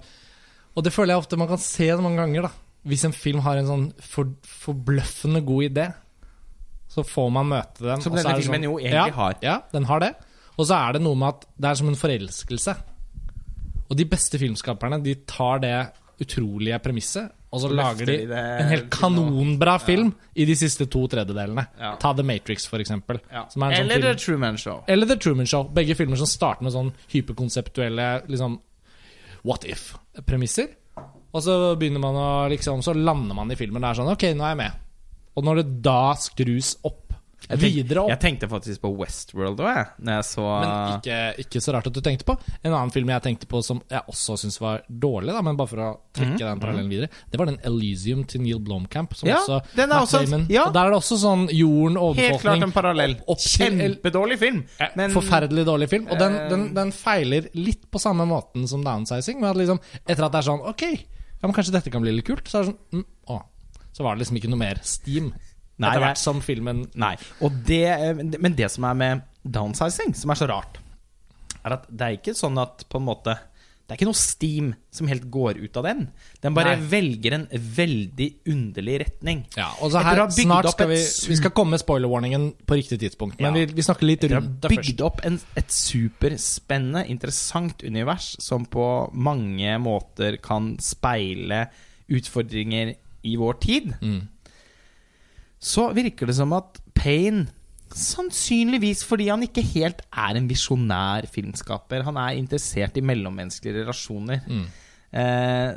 [0.78, 2.52] Og det føler jeg ofte man kan se så mange ganger, da.
[2.88, 4.30] Hvis en film har en sånn for,
[4.64, 5.90] forbløffende god idé,
[6.90, 8.02] så får man møte den.
[8.02, 9.36] Som denne filmen sånn, jo egentlig ja, har.
[9.44, 10.14] Ja, den har det.
[10.56, 12.74] Og så er det noe med at det er som en forelskelse.
[13.90, 15.74] Og de beste filmskaperne de tar det
[16.20, 21.64] utrolige premisset, og så lager de en helt kanonbra film i de siste to tredjedelene.
[21.98, 23.18] Ta The Matrix, for eksempel.
[23.32, 23.46] ja.
[23.50, 24.84] Som en sånn Eller The Truman Show.
[24.86, 25.64] eller The Truman Show.
[25.74, 28.60] Begge filmer som starter med sånn hyperkonseptuelle liksom,
[29.42, 30.68] what if-premisser.
[31.32, 33.82] Og så begynner man å liksom Så lander man i filmen.
[33.82, 34.78] Det er sånn Ok, nå er jeg med.
[35.38, 37.09] Og når det da skrus opp,
[37.48, 39.86] Jeg tenkte, videre opp Jeg tenkte faktisk på Westworld òg, jeg.
[40.04, 42.36] Når jeg så Men ikke, ikke så rart at du tenkte på.
[42.62, 45.66] En annen film jeg tenkte på som jeg også syns var dårlig, da, men bare
[45.72, 49.14] for å trekke den parallellen videre, det var den Elysium til Neil Blomkamp.
[49.16, 50.46] Som Ja, også, den er også- Damon.
[50.50, 50.66] ja.
[50.68, 53.16] Og Der er det også sånn jorden, Helt klart en parallell.
[53.26, 54.64] Kjempedårlig film.
[54.96, 56.06] Men Forferdelig dårlig film.
[56.10, 59.40] Og den, Eh, den, den feiler litt på samme måten som downsizing.
[59.40, 62.12] Med at liksom, etter at det er sånn Ok, ja, men kanskje dette kan bli
[62.12, 62.44] litt kult.
[62.48, 63.42] Så er det sånn mm, å,
[63.92, 65.32] Så var det liksom ikke noe mer steam.
[65.80, 67.14] Nei, etter er- hvert som filmen Nei.
[67.40, 70.78] Og det, men det som er med downsizing, som er så rart,
[71.64, 73.38] er at det er ikke sånn at på en måte
[73.90, 76.04] Det er ikke noe steam som helt går ut av den.
[76.40, 76.84] Den bare Nei.
[76.92, 79.40] velger en veldig underlig retning.
[79.56, 81.00] Ja, og så her, snart skal vi
[81.32, 83.66] Vi skal komme med spoiler-warningen på riktig tidspunkt, men Ja.
[83.66, 84.86] vi, vi snakker litt rundt det først.
[84.86, 91.64] bygd opp en, et superspennende, interessant univers som på mange måter kan speile
[92.08, 93.94] utfordringer i vår tid.
[94.00, 94.28] Mm.
[95.60, 97.48] Så virker det som at Payne
[97.90, 102.04] Sannsynligvis fordi han ikke helt er en visjonær filmskaper.
[102.06, 104.44] Han er interessert i mellommenneskelige relasjoner.
[104.46, 104.62] Mm.
[105.10, 105.72] Eh,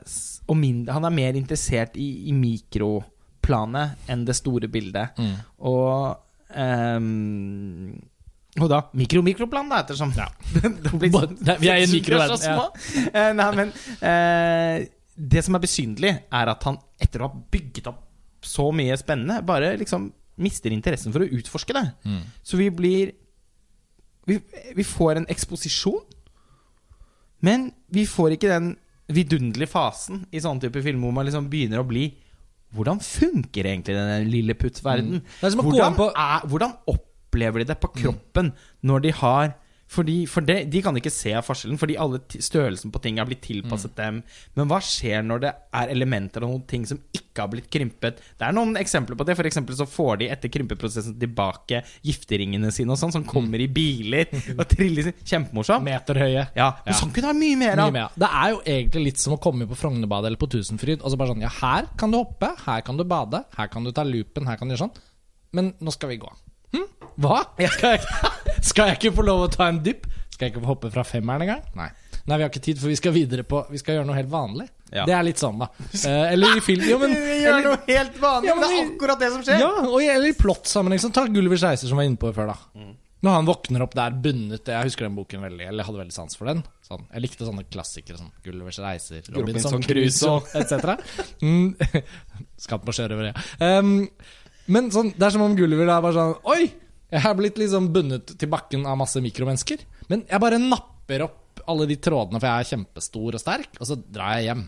[0.45, 5.17] og mindre, han er mer interessert i, i mikroplanet enn det store bildet.
[5.17, 5.33] Mm.
[5.65, 7.01] Og eh,
[8.61, 10.29] Og da mikro-mikroplan, da, ettersom Ja.
[11.01, 12.69] vi er i en mikroverden, Ja.
[13.09, 13.73] Eh, nei, men
[14.05, 14.85] eh,
[15.17, 18.03] Det som er besynderlig, er at han etter å ha bygget opp
[18.45, 20.11] så mye spennende, bare liksom
[20.43, 21.85] mister interessen for å utforske det.
[22.07, 22.23] Mm.
[22.45, 23.13] Så vi blir
[24.25, 24.39] vi,
[24.75, 26.03] vi får en eksposisjon,
[27.43, 28.73] men vi får ikke den
[29.13, 32.11] vidunderlige fasen i sånne type filmer hvor man liksom begynner å bli
[32.73, 34.15] Hvordan funker egentlig denne?
[34.25, 35.19] Mm.
[35.43, 38.49] Som å gå Hvordan, hvordan opplever de det på kroppen
[38.81, 39.51] når de har
[39.93, 43.41] fordi, For det, de kan ikke se forskjellen, fordi alle størrelsen på ting er blitt
[43.45, 43.95] tilpasset Mm.
[43.95, 44.23] dem.
[44.57, 48.17] Men hva skjer når det er elementer av noen ting som ikke har blitt krympet?
[48.39, 49.35] Det er noen eksempler på det.
[49.37, 49.43] For
[49.77, 54.25] så får de etter krympeprosessen tilbake gifteringene sine og sånn, som kommer i biler
[54.59, 55.83] og triller Kjempemorsomt.
[55.85, 56.47] Meterhøye.
[56.55, 56.99] Ja, men Ja.
[56.99, 58.09] sånn kunne det være mye mer Mye mer.
[58.17, 61.01] Det er jo egentlig litt som å komme på Frognerbadet eller på Tusenfryd.
[61.03, 63.83] Og så bare sånn Ja, her kan du hoppe, her kan du bade, her kan
[63.83, 64.97] du ta loopen, her kan du gjøre sånn.
[65.53, 66.29] Men nå skal vi gå.
[66.73, 66.87] Hm?
[67.23, 67.41] Hva?
[67.77, 68.05] Skal jeg,
[68.69, 70.07] skal jeg ikke få lov å ta en dypp?
[70.33, 71.61] Skal jeg ikke få hoppe fra femmeren engang?
[71.77, 71.89] Nei.
[72.23, 74.29] Nei, vi har ikke tid, for vi skal videre på Vi skal gjøre noe helt
[74.31, 74.69] vanlig.
[74.93, 75.03] Ja.
[75.09, 75.67] Det er litt sånn, da.
[75.91, 78.69] Eh, eller i film Jo, men Vi gjør eller, noe helt vanlig, Ja, men det
[78.77, 79.59] er akkurat det som skjer.
[79.63, 81.01] Ja, og i- eller i plottsammenheng.
[81.03, 82.85] Sånn, ta Gullivers reiser, som vi var inne på før, da.
[83.23, 86.15] Når han våkner opp der bundet Jeg husker den boken veldig, eller jeg hadde veldig
[86.15, 86.63] sans for den.
[86.83, 90.97] Sånn, jeg likte sånne klassikere som Gullivers reiser, Robinson Robinson Crusoe etc.
[91.43, 91.69] Mm,
[92.65, 93.69] Skatt på sjørøvere, ja.
[93.79, 93.93] Um,
[94.71, 96.71] men sånn, det er som om Gulliver er bare sånn Oi!
[97.13, 99.83] Jeg er blitt liksom bundet til bakken av masse mikromennesker.
[100.09, 103.85] Men jeg bare napper opp alle de trådene, for jeg er kjempestor og sterk, og
[103.85, 104.63] så drar jeg hjem.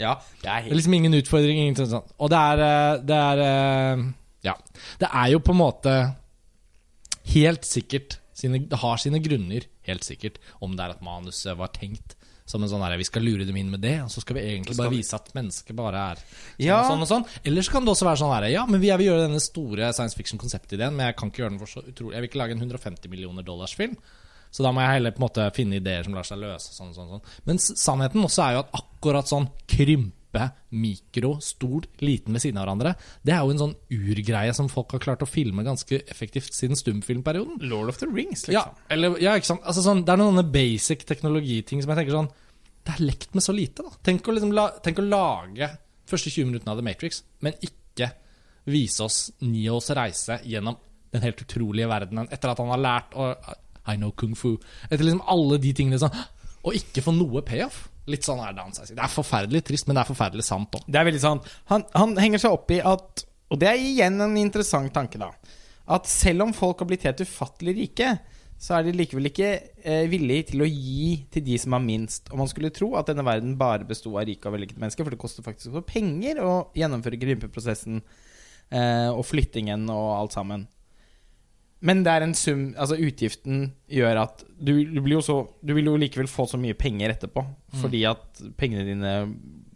[0.00, 1.58] Ja, det er Det er liksom ingen utfordring.
[1.60, 2.14] Ingenting sånt.
[2.16, 4.04] Og det er, eh, det er eh,
[4.44, 4.54] Ja.
[5.00, 6.16] Det er jo på en måte
[7.34, 11.68] helt sikkert sine, Det har sine grunner, helt sikkert, om det er at manuset var
[11.68, 12.15] tenkt
[12.46, 14.42] som en sånn her, Vi skal lure dem inn med det, og så skal vi
[14.46, 16.80] egentlig bare vise at mennesket bare er sånn Ja.
[16.80, 17.26] og sånn og sånn.
[17.44, 19.92] Eller så kan det også være sånn her Ja, men jeg vil gjøre denne store
[19.92, 22.52] science fiction-konseptideen, men jeg kan ikke gjøre den for så utrolig Jeg vil ikke lage
[22.52, 23.96] en 150 millioner dollars-film.
[24.50, 26.74] Så da må jeg heller på en måte finne ideer som lar seg løse.
[26.74, 27.34] Sånn, sånn, sånn.
[27.48, 32.66] Men sannheten også er jo at akkurat sånn krympe, mikro, stor, liten ved siden av
[32.66, 32.92] hverandre,
[33.24, 36.76] det er jo en sånn urgreie som folk har klart å filme ganske effektivt siden
[36.76, 37.62] stumfilmperioden.
[37.70, 38.56] Lord of the Rings, liksom.
[38.58, 39.64] Ja, eller, ja, ikke sant?
[39.64, 42.28] Altså, sånn, det er noen basic teknologiting som jeg tenker sånn
[42.86, 43.96] Det er lekt med så lite, da.
[44.06, 45.70] Tenk å, liksom la, tenk å lage
[46.06, 48.12] første 20 minuttene av The Matrix, men ikke
[48.70, 50.76] vise oss Neos reise gjennom
[51.14, 53.30] den helt utrolige verdenen etter at han har lært å
[53.86, 54.56] I know kung fu.
[54.88, 56.14] Etter liksom alle de tingene sånn
[56.66, 57.84] Og ikke få noe payoff.
[58.10, 58.96] Litt sånn er downsizing.
[58.98, 60.86] Det er forferdelig trist, men det er forferdelig sant òg.
[60.86, 61.46] Det er veldig sant.
[61.70, 65.30] Han, han henger seg opp i at Og det er igjen en interessant tanke, da.
[65.94, 68.16] At selv om folk har blitt helt ufattelig rike,
[68.58, 69.48] så er de likevel ikke
[69.84, 72.30] eh, villige til å gi til de som har minst.
[72.32, 75.14] Og man skulle tro at denne verden bare besto av rike og vellykkede mennesker, for
[75.14, 80.66] det koster faktisk for penger å gjennomføre grympeprosessen eh, og flyttingen og alt sammen.
[81.84, 85.74] Men det er en sum Altså utgiften gjør at du, du blir jo så Du
[85.76, 87.42] vil jo likevel få så mye penger etterpå,
[87.82, 89.12] fordi at pengene dine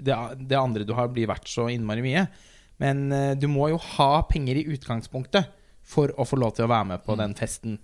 [0.00, 0.16] det,
[0.48, 2.22] det andre du har, blir verdt så innmari mye.
[2.80, 5.50] Men uh, du må jo ha penger i utgangspunktet
[5.84, 7.76] for å få lov til å være med på den festen.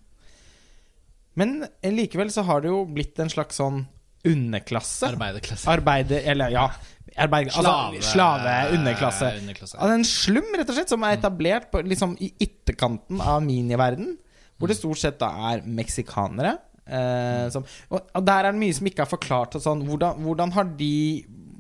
[1.37, 3.83] Men eh, likevel så har det jo blitt en slags sånn
[4.27, 5.13] underklasse.
[5.13, 5.69] Arbeiderklasse.
[5.71, 6.23] Arbeide...
[6.25, 6.71] Eller ja
[7.17, 9.33] Slave- altså, slave underklasse.
[9.41, 9.79] underklasse.
[9.79, 14.17] Altså en slum, rett og slett, som er etablert på, liksom, i ytterkanten av miniverden.
[14.59, 16.57] Hvor det stort sett da er meksikanere.
[16.87, 19.57] Eh, som, og, og der er det mye som ikke er forklart.
[19.61, 20.93] Sånn, hvordan, hvordan har de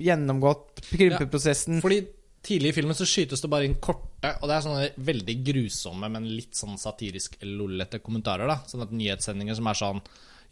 [0.06, 1.80] gjennomgått krympeprosessen?
[1.84, 2.02] Fordi
[2.46, 6.08] tidlig i filmen så skytes det bare inn korte, og det er sånne veldig grusomme,
[6.12, 8.46] men litt sånn satirisk lollete kommentarer.
[8.46, 10.02] da Sånn at nyhetssendinger som er sånn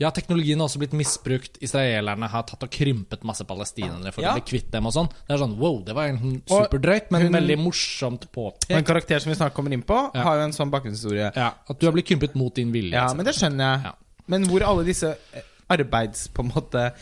[0.03, 1.59] Ja, teknologien har også blitt misbrukt.
[1.63, 4.33] Israelerne har tatt og krympet masse palestinere for Ja.
[4.33, 5.09] å bli kvitt dem og sånn.
[5.29, 9.21] Det er sånn wow, det var egentlig superdrøyt, men hun- veldig morsomt Og en karakter
[9.21, 10.23] som vi snart kommer inn på, Ja.
[10.23, 11.33] har jo en sånn bakgrunnshistorie.
[11.37, 12.93] Ja, at du har blitt krympet mot din vilje.
[12.93, 13.17] Ja, etc.
[13.17, 13.93] men det skjønner jeg.
[14.27, 16.29] Men hvor alle disse eh, arbeids...
[16.29, 16.93] På en måte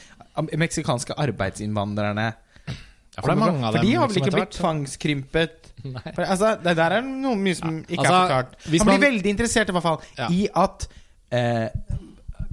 [0.56, 2.34] Meksikanske arbeidsinnvandrerne
[2.66, 5.50] ja, for av For de har vel ikke blitt tvangskrympet?
[6.16, 8.54] Altså, det der er noe mye som ikke altså, er forklart.
[8.64, 10.28] Han blir man- veldig interessert i hvert fall Ja.
[10.30, 10.88] i at
[11.32, 11.68] eh,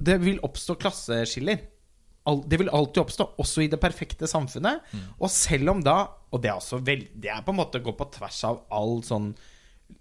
[0.00, 1.60] det vil oppstå klasseskiller.
[2.46, 4.84] Det vil alltid oppstå, også i det perfekte samfunnet.
[4.92, 5.06] Mm.
[5.18, 5.96] Og selv om da
[6.30, 8.60] Og det er også vel, Det er på en måte å gå på tvers av
[8.70, 9.32] all sånn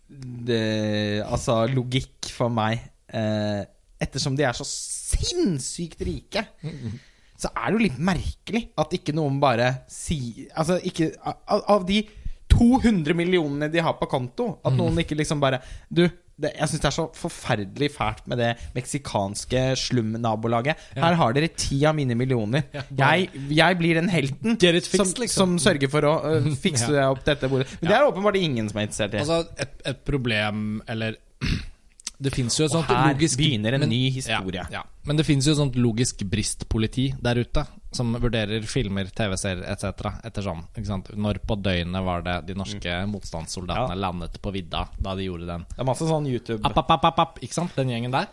[0.10, 2.84] det, Altså logikk for meg.
[3.10, 3.64] Eh,
[4.00, 6.44] ettersom de er så sinnssykt rike,
[7.42, 11.88] så er det jo litt merkelig at ikke noen bare sier Altså ikke Av, av
[11.88, 12.04] de
[12.60, 16.04] 200 millionene de har på konto, at noen ikke liksom bare Du,
[16.40, 20.80] det, jeg syns det er så forferdelig fælt med det meksikanske slum-nabolaget.
[20.96, 22.64] Her har dere ti av mine millioner.
[22.96, 25.58] Jeg, jeg blir den helten fixed, som, liksom.
[25.58, 27.10] som sørger for å uh, fikse Ja.
[27.12, 27.68] opp dette bordet.
[27.82, 29.24] Men det er åpenbart ingen som er interessert i.
[29.26, 31.20] Altså, et, et problem, eller
[32.20, 34.66] Det fins jo et Og her begynner en men- ny historie.
[34.68, 34.88] Ja, ja.
[35.08, 40.04] Men det fins jo et sånt logisk bristpoliti der ute, som vurderer filmer, TV-serier etc.
[40.46, 40.64] sånn.
[40.86, 41.10] Sant?
[41.18, 44.02] Når på døgnet var det de norske motstandssoldatene Ja.
[44.08, 47.06] landet på vidda da de gjorde den Det er masse sånn YouTube app, app, app,
[47.06, 47.74] app, app, Ikke sant?
[47.76, 48.28] Den gjengen der.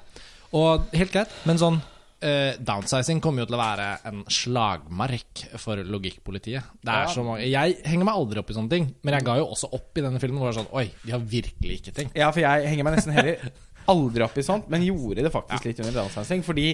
[0.52, 5.76] Og helt greit, men sånn uh, Downsizing kommer jo til å være en slagmark for
[5.76, 6.62] logikkpolitiet.
[6.82, 7.12] Det er Ja.
[7.12, 9.72] så mange Jeg henger meg aldri opp i sånne ting, men jeg ga jo også
[9.72, 10.38] opp i denne filmen.
[10.38, 12.14] Hvor jeg var sånn Oi, de har virkelig ikke tenkt.
[12.16, 13.50] Ja, for jeg henger meg nesten heller
[13.90, 16.44] aldri opp i sånt, men gjorde det faktisk litt under downsizing.
[16.46, 16.66] Fordi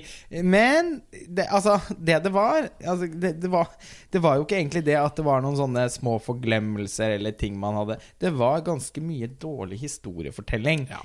[0.45, 3.71] Men det, altså, det det var altså, det, det var
[4.13, 7.59] Det var jo ikke egentlig det at det var noen sånne små forglemmelser eller ting
[7.61, 7.99] man hadde.
[8.19, 10.87] Det var ganske mye dårlig historiefortelling.
[10.91, 11.03] Ja.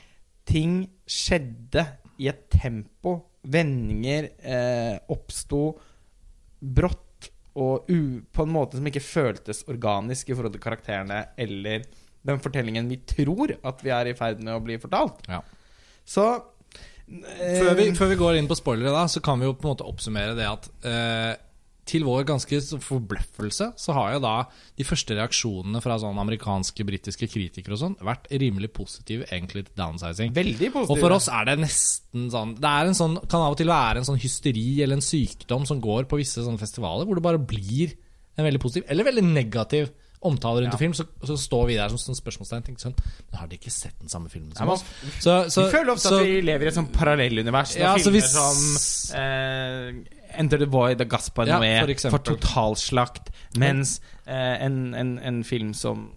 [0.47, 1.85] Ting skjedde
[2.17, 3.19] i et tempo.
[3.47, 5.77] Vendinger eh, oppsto
[6.59, 11.87] brått og u, på en måte som ikke føltes organisk i forhold til karakterene eller
[12.27, 15.23] den fortellingen vi tror at vi er i ferd med å bli fortalt.
[15.29, 15.41] Ja.
[16.07, 16.27] Så
[17.07, 19.73] Før vi, før vi går inn på spoilere, da, så kan vi jo på en
[19.75, 21.35] måte oppsummere det at eh,
[21.87, 24.33] til vår ganske forbløffelse så har jo da
[24.77, 29.77] de første reaksjonene fra sånn amerikanske, britiske kritikere og sånn vært rimelig positive egentlig til
[29.79, 30.33] downsizing.
[30.35, 30.97] Veldig positive.
[30.97, 33.71] Og for oss er det nesten sånn Det er en sånn, kan av og til
[33.71, 37.25] være en sånn hysteri eller en sykdom som går på visse sånne festivaler, hvor det
[37.25, 37.95] bare blir
[38.37, 40.77] en veldig positiv eller veldig negativ omtale rundt Ja.
[40.81, 40.93] film.
[40.97, 42.95] Så, så står vi der som sånn spørsmålstegn tenker sånn
[43.31, 44.83] Men har de ikke sett den samme filmen som oss?
[45.19, 47.75] Så, så, vi føler ofte så, at vi lever i et sånt parallellunivers.
[47.77, 53.29] Ja, filmer hvis- som eh, Enter the Void og Gaspar Ja, Noé for for, totalslakt,
[53.57, 56.09] mens eh, en, en, en film som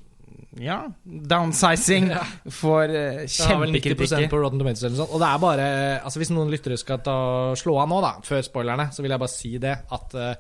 [0.59, 2.25] ja, downsizing Ja.
[2.51, 4.29] får eh, Det har vel 90 kjempekritikker.
[4.33, 5.13] på Rotten Tomatoes eller sånt.
[5.15, 5.67] Og det er bare
[6.05, 7.15] Altså Hvis noen lyttere skal ta,
[7.55, 10.35] slå av nå, da, før spoilerne, så vil jeg bare si det at eh,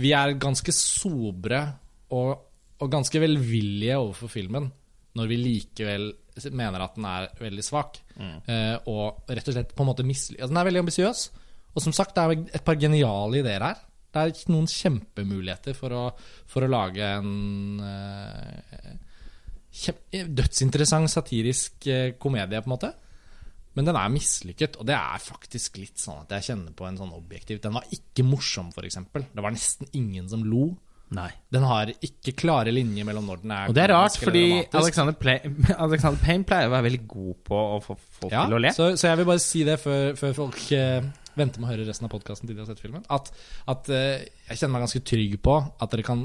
[0.00, 1.60] vi er ganske sobre
[2.10, 2.38] og,
[2.80, 4.70] og ganske velvillige overfor filmen
[5.18, 6.04] når vi likevel
[6.54, 7.98] mener at den er veldig svak.
[8.46, 10.36] Eh, og rett og slett på en måte misly...
[10.38, 11.22] Altså, den er veldig ambisiøs.
[11.74, 13.80] Og som sagt, det er et par geniale ideer her.
[14.14, 16.04] Det er noen kjempemuligheter for å,
[16.50, 18.94] for å lage en eh,
[19.82, 22.92] kjem- dødsinteressant satirisk eh, komedie, på en måte.
[23.78, 26.96] Men den er mislykket, og det er faktisk litt sånn at jeg kjenner på en
[26.98, 28.98] sånn objektiv Den var ikke morsom, f.eks.
[29.14, 30.72] Det var nesten ingen som lo.
[31.10, 31.28] Nei.
[31.50, 34.44] Den har ikke klare linjer mellom når den er Og det er rart, fordi.
[34.78, 35.40] Alexander, Play,
[35.86, 38.70] Alexander Payne pleier å være veldig god på å få folk ja, til å le.
[38.76, 41.00] så, så jeg vil bare si det før, før folk eh,
[41.38, 43.02] venter med å høre resten av podkasten til de har sett filmen.
[43.10, 43.32] At,
[43.70, 46.22] at eh, jeg kjenner meg ganske trygg på at dere kan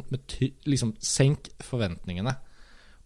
[0.69, 2.35] liksom senke forventningene.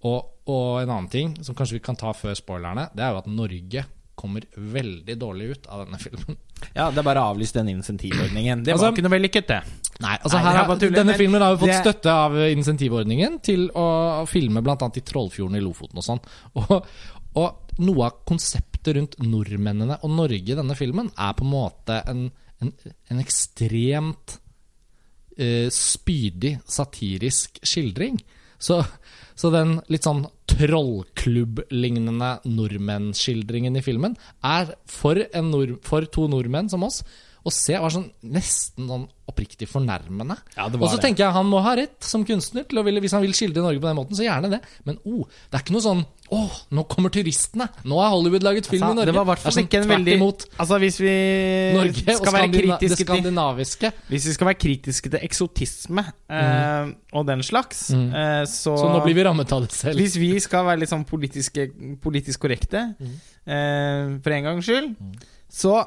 [0.08, 0.20] Og,
[0.52, 3.32] og en annen ting som kanskje vi kan ta før spoilerne, det er jo at
[3.32, 3.86] Norge
[4.20, 6.36] kommer veldig dårlig ut av denne filmen.
[6.76, 8.65] Ja, det er bare å avlyse den insentivordningen.
[8.68, 9.60] Det Altså- var ikke noe vellykket, det.
[9.99, 13.41] Nei, altså Nei, her, er har- Denne filmen har jo fått det- støtte av insentivordningen
[13.43, 14.77] til å filme bl.a.
[14.95, 16.21] i Trollfjorden i Lofoten og sånn.
[16.59, 16.85] Og,
[17.38, 21.99] og noe av konseptet rundt nordmennene og Norge i denne filmen er på en måte
[22.09, 22.23] en,
[22.63, 22.71] en,
[23.12, 24.39] en ekstremt
[25.38, 28.17] uh, spydig, satirisk skildring.
[28.59, 28.79] Så,
[29.39, 36.71] så den litt sånn trollklubb-lignende nordmennskildringen i filmen er for, en nord, for to nordmenn
[36.71, 37.03] som oss
[37.45, 40.36] å se var sånn nesten sånn oppriktig fornærmende.
[40.58, 41.04] Ja, det og så det.
[41.06, 43.62] tenker jeg han må ha rett som kunstner til å ville, hvis han vil skildre
[43.62, 44.60] Norge på den måten, så gjerne det.
[44.88, 45.21] Men oh,
[45.52, 46.39] det er ikke noe sånn Å,
[46.78, 47.65] nå kommer turistene!
[47.89, 49.10] Nå har Hollywood laget film i Norge.
[49.10, 50.17] Det var hvert fall sånn ikke en veldig.
[50.62, 51.13] Altså, hvis vi
[51.73, 53.91] Norge og skal være skandina det kritiske til skandinaviske.
[54.12, 58.10] Hvis vi skal være kritiske til eksotisme eh, og den slags, Mm.
[58.13, 59.97] eh, så Så nå blir vi rammet av det selv.
[59.97, 63.15] Hvis vi skal være litt sånn politisk korrekte, Mm.
[63.47, 64.95] eh, for en gangs skyld,
[65.49, 65.86] så eh,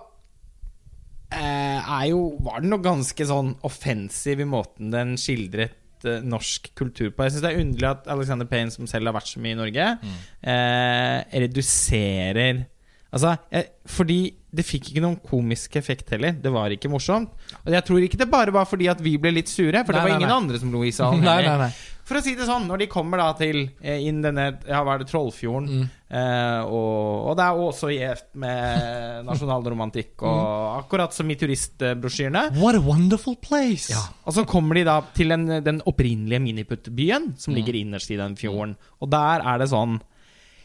[1.38, 7.11] er jo Var den noe ganske sånn offensiv i måten den skildret eh, norsk kultur
[7.14, 7.25] på.
[7.25, 9.61] Jeg syns det er underlig at Alexander Payne, som selv har vært så mye i
[9.61, 10.21] Norge, Mm.
[10.42, 12.66] eh, reduserer
[13.12, 14.14] Altså, jeg, fordi
[14.57, 16.33] det fikk ikke noen komisk effekt heller.
[16.33, 17.29] Det var ikke morsomt.
[17.61, 19.99] Og jeg tror ikke det bare var fordi at vi ble litt sure, for Nei,
[19.99, 20.38] det var nei, ingen nei.
[20.40, 21.21] andre som lo i salen.
[22.05, 24.97] For å si det sånn, når de kommer da til eh, inn denne Ja, hva
[24.97, 25.88] er det, Trollfjorden, Mm.
[26.11, 30.83] eh, og, og det er også gjevt med nasjonalromantikk, og Mm.
[30.83, 32.57] akkurat som i turistbrosjyrene.
[32.59, 33.95] What a wonderful place!
[34.27, 37.57] Og så kommer de da til den, den opprinnelige Miniput-byen, som Mm.
[37.61, 38.77] ligger innerst i den fjorden.
[39.01, 40.01] Og der er det sånn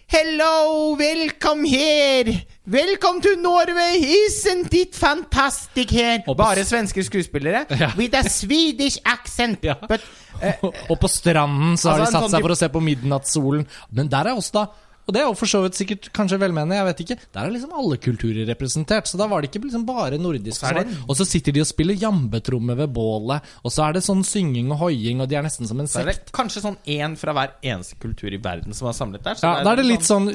[0.10, 2.42] Hello, welcome here!
[2.66, 4.00] Welcome to Norway!
[4.00, 6.22] Isn't it fantastic here?
[6.32, 7.90] Og Bare svenske skuespillere Ja.
[7.98, 9.60] with a Swedish accent.
[9.68, 9.74] Ja.
[9.90, 10.00] But
[10.40, 12.84] uh, Og på stranden så har Altså, de satt sånn seg for å se på
[12.88, 13.66] midnattssolen.
[13.92, 14.66] Men der er også da
[15.08, 17.16] Og det er jo for så vidt sikkert kanskje velmenende, jeg vet ikke.
[17.34, 19.08] Der er liksom alle kulturer representert.
[19.08, 20.60] Så da var det ikke liksom bare nordisk.
[20.64, 21.06] Og så er det- sånn.
[21.10, 24.70] Og så sitter de og spiller jambetromme ved bålet, og så er det sånn synging
[24.72, 26.04] og hoiing, og de er nesten som en sekt.
[26.04, 29.24] så er det kanskje sånn én fra hver eneste kultur i verden som er samlet
[29.24, 29.36] der.
[29.36, 30.28] Så Ja, da er det litt sånn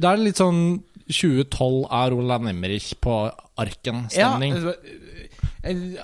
[0.00, 4.54] Da er det litt sånn 2012 av Roland Emmerich på Arken-stemning.
[4.64, 4.72] Ja,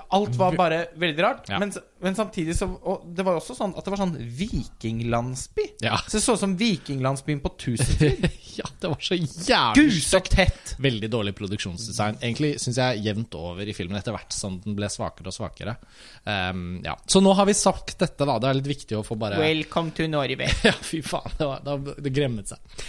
[0.09, 1.49] alt var bare veldig rart.
[1.49, 1.59] Ja.
[1.59, 5.67] Men, men samtidig så Og det var jo også sånn at det var sånn vikinglandsby.
[5.85, 5.99] Ja.
[6.07, 8.29] Så det så ut som vikinglandsbyen på Tusenfryd.
[8.61, 10.75] ja, det var så jævlig tett!
[10.81, 12.21] Veldig dårlig produksjonsdesign.
[12.23, 15.77] Egentlig syns jeg jevnt over i filmen etter hvert som den ble svakere og svakere.
[16.25, 16.97] Um, ja.
[17.11, 18.39] Så nå har vi sagt dette, da.
[18.41, 20.49] Det er litt viktig å få bare Welcome to Norway.
[20.71, 21.33] Ja, fy faen.
[21.39, 22.83] Det, var, det, det gremmet seg.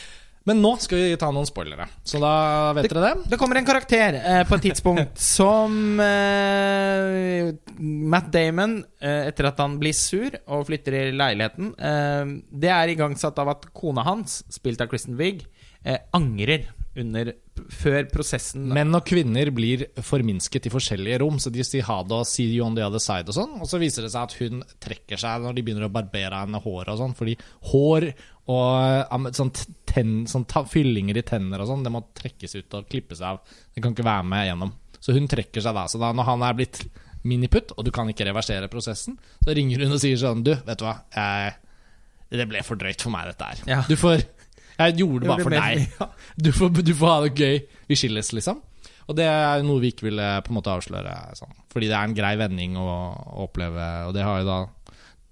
[0.49, 1.85] Men nå skal vi ta noen spoilere.
[2.07, 2.31] Så da
[2.73, 3.29] vet dere det.
[3.29, 9.61] Det kommer en karakter eh, på et tidspunkt som eh, Matt Damon, eh, etter at
[9.61, 14.41] han blir sur og flytter i leiligheten eh, Det er igangsatt av at kona hans,
[14.49, 15.45] spilt av Kristen Wiig,
[15.85, 17.29] eh, angrer under
[17.71, 22.17] før prosessen Menn og kvinner blir forminsket i forskjellige rom, så de sier ha det
[22.17, 23.53] og see you on the other side og sånn.
[23.63, 26.59] Og så viser det seg at hun trekker seg når de begynner å barbere henne
[26.63, 27.37] håret og sånn, fordi
[27.71, 28.09] hår
[28.51, 29.53] og sånn,
[29.87, 33.39] ten, sånn fyllinger i tenner og sånn, det må trekkes ut og klippes av.
[33.71, 34.75] Det kan ikke være med gjennom.
[35.01, 35.87] Så hun trekker seg da.
[35.89, 36.83] Så da når han er blitt
[37.27, 40.79] miniputt, og du kan ikke reversere prosessen, så ringer hun og sier sånn Du, vet
[40.79, 41.53] du hva, jeg,
[42.33, 43.63] det ble for drøyt for meg, dette her.
[43.69, 43.81] Ja.
[43.87, 44.25] Du får
[44.89, 45.95] Jeg gjorde det bare for deg.
[46.47, 47.63] Du får, du får ha det gøy.
[47.91, 48.61] Vi skilles, liksom.
[49.11, 51.15] Og det er noe vi ikke ville på en måte avsløre.
[51.37, 51.55] Sånn.
[51.73, 54.59] Fordi det er en grei vending å, å oppleve, og det har jo da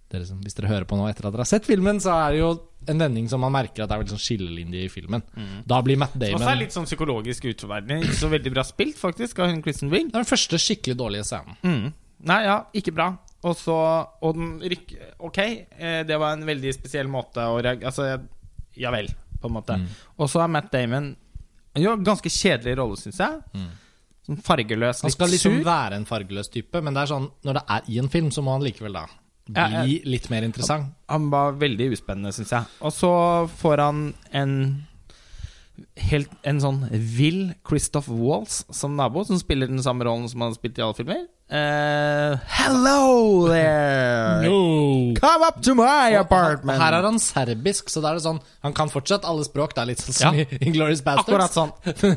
[0.10, 2.34] dere som, Hvis dere hører på nå etter at dere har sett filmen, så er
[2.34, 2.50] det jo
[2.90, 5.22] en vending som man merker at det er veldig sånn skillelinje i filmen.
[5.70, 8.08] Da blir Matt Damon også er litt sånn psykologisk utfordrende.
[8.08, 10.10] Ikke så veldig bra spilt, faktisk, av hun Kristen Wiig.
[10.10, 11.60] Det er den første skikkelig dårlige scenen.
[11.62, 11.92] Mm.
[12.32, 13.12] Nei, ja, ikke bra.
[13.48, 13.76] Og så
[14.20, 18.08] Og den rykker Ok, eh, det var en veldig spesiell måte å reagere Altså,
[18.76, 19.08] ja vel,
[19.41, 19.78] på en måte.
[19.80, 19.88] Mm.
[20.19, 21.13] Og så er Matt Damon
[21.80, 23.39] jo, ganske kjedelig rolle, syns jeg.
[23.54, 23.69] Mm.
[24.30, 25.65] Sånn fargeløs, Han skal liksom sur.
[25.65, 28.43] være en fargeløs type, men det er sånn når det er i en film, så
[28.45, 29.06] må han likevel da
[29.49, 30.91] bli Ja, jeg, litt mer interessant.
[31.09, 32.70] Han var veldig uspennende, syns jeg.
[32.86, 33.11] Og så
[33.61, 34.55] får han en
[35.95, 40.51] Helt En sånn vill Christoph Waltz som nabo, som spiller den samme rollen som han
[40.51, 41.22] har spilt i alle filmer.
[41.52, 44.41] Eh, hello there!
[44.45, 45.16] No!
[45.20, 46.78] Come up to my apartment!
[46.78, 49.74] her er han serbisk, så da er det sånn Han kan fortsatt alle språk.
[49.74, 50.45] Det er litt sånn som Ja.
[50.45, 51.26] i Inglourious Bastards.
[51.26, 51.74] Akkurat sånn.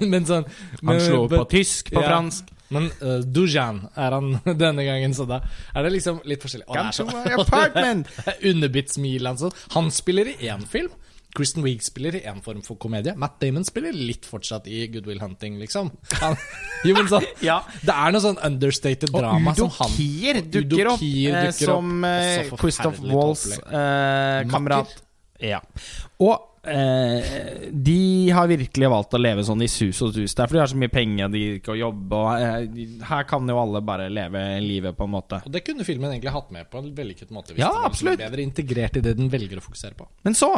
[0.12, 0.44] men sånn
[0.82, 2.10] Han men- slår på but- tysk, på ja.
[2.10, 2.50] fransk.
[2.72, 5.40] Men uh, Dujan er han denne gangen, så da
[5.74, 6.68] er det liksom litt forskjellig.
[6.68, 8.12] Det er så- to my apartment!
[8.28, 9.56] er Underbitt smil han sånn.
[9.78, 10.92] Han spiller i én film.
[11.32, 13.14] Kristen Wiig spiller i en form for komedie.
[13.16, 15.88] Matt Damon spiller litt fortsatt i Good Will Hunting, liksom.
[16.20, 16.36] Han,
[16.84, 17.60] jo, men sånn, Ja.
[17.80, 21.48] Det er noe sånn understated Og drama Udo som han Kier dukker opp Kier eh,
[21.48, 22.08] dukker som opp.
[22.12, 24.96] eh, Christoph forferdelig Walls eh, kamerat.
[25.42, 25.58] Ja.
[26.22, 27.96] Og eh, de
[28.30, 30.78] har virkelig valgt å leve sånn i sus og dus er for de har så
[30.78, 34.44] mye penger, de gidder ikke å jobbe, og eh, her kan jo alle bare leve
[34.62, 35.40] livet, på en måte.
[35.48, 37.56] Og det kunne filmen egentlig hatt med på en vellykket måte.
[37.56, 38.20] Hvis Ja, var absolutt.
[38.22, 40.06] bedre integrert i det den velger å fokusere på.
[40.28, 40.52] Men så,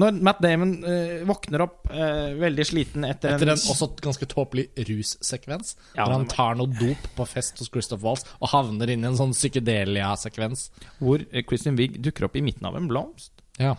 [0.00, 4.68] når Matt Damon uh, våkner opp uh, veldig sliten etter, Etter en også ganske tåpelig
[4.88, 9.04] russekvens, Ja, hvor han tar noe dop på fest hos Christoph Waltz og havner inn
[9.04, 10.68] i en sånn psykedelia-sekvens.
[10.98, 13.32] hvor uh, Christian Wiig dukker opp i midten av en blomst.
[13.60, 13.76] Ja.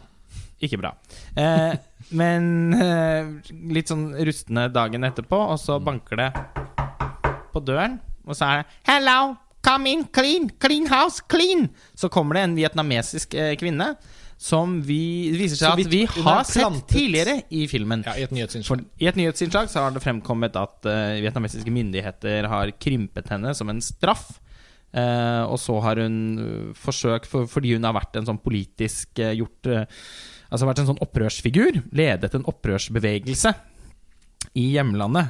[0.62, 0.92] Ikke bra.
[1.42, 1.74] Eh,
[2.14, 2.44] men
[3.74, 6.28] litt sånn rustne dagen etterpå, og så banker det
[7.52, 9.36] på døren, og så er det 'Hello,
[9.66, 11.72] come in, clean, clean house, clean'.
[11.98, 13.96] Så kommer det en vietnamesisk kvinne
[14.42, 18.02] som vi, det viser seg at vi har sett tidligere i filmen.
[18.08, 18.82] ja, I et nyhetsinnslag.
[18.98, 23.70] I et nyhetsinnslag så har det fremkommet at uh, vietnamesiske myndigheter har krympet henne som
[23.70, 24.40] en straff.
[24.92, 29.22] Uh, og så har hun eh, forsøkt, for, fordi hun har vært en sånn politisk
[29.24, 29.70] uh, gjort
[30.52, 33.54] Altså vært en sånn opprørsfigur, ledet en opprørsbevegelse
[34.60, 35.30] i hjemlandet.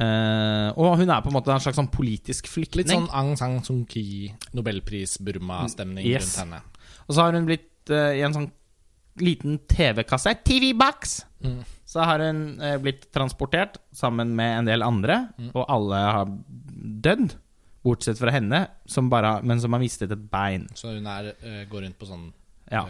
[0.00, 2.86] Uh, og hun er på en måte en slags sånn politisk flyktning.
[2.86, 6.38] Litt sånn Aung San Suu Kyi, nobelpris-Burma-stemning Yes.
[6.38, 6.62] rundt henne.
[7.04, 8.50] Og så har hun blitt eh, i en sånn
[9.18, 11.64] liten TV-kasse, TV-box, Mm.
[11.84, 15.50] så har hun uh, blitt transportert sammen med en del andre, Mm.
[15.54, 16.26] og alle har
[17.02, 17.34] dødd.
[17.84, 20.66] Bortsett fra henne, som bare, men som har mistet et bein.
[20.74, 22.32] Så hun er, eh, går rundt på sånn
[22.72, 22.84] Ja.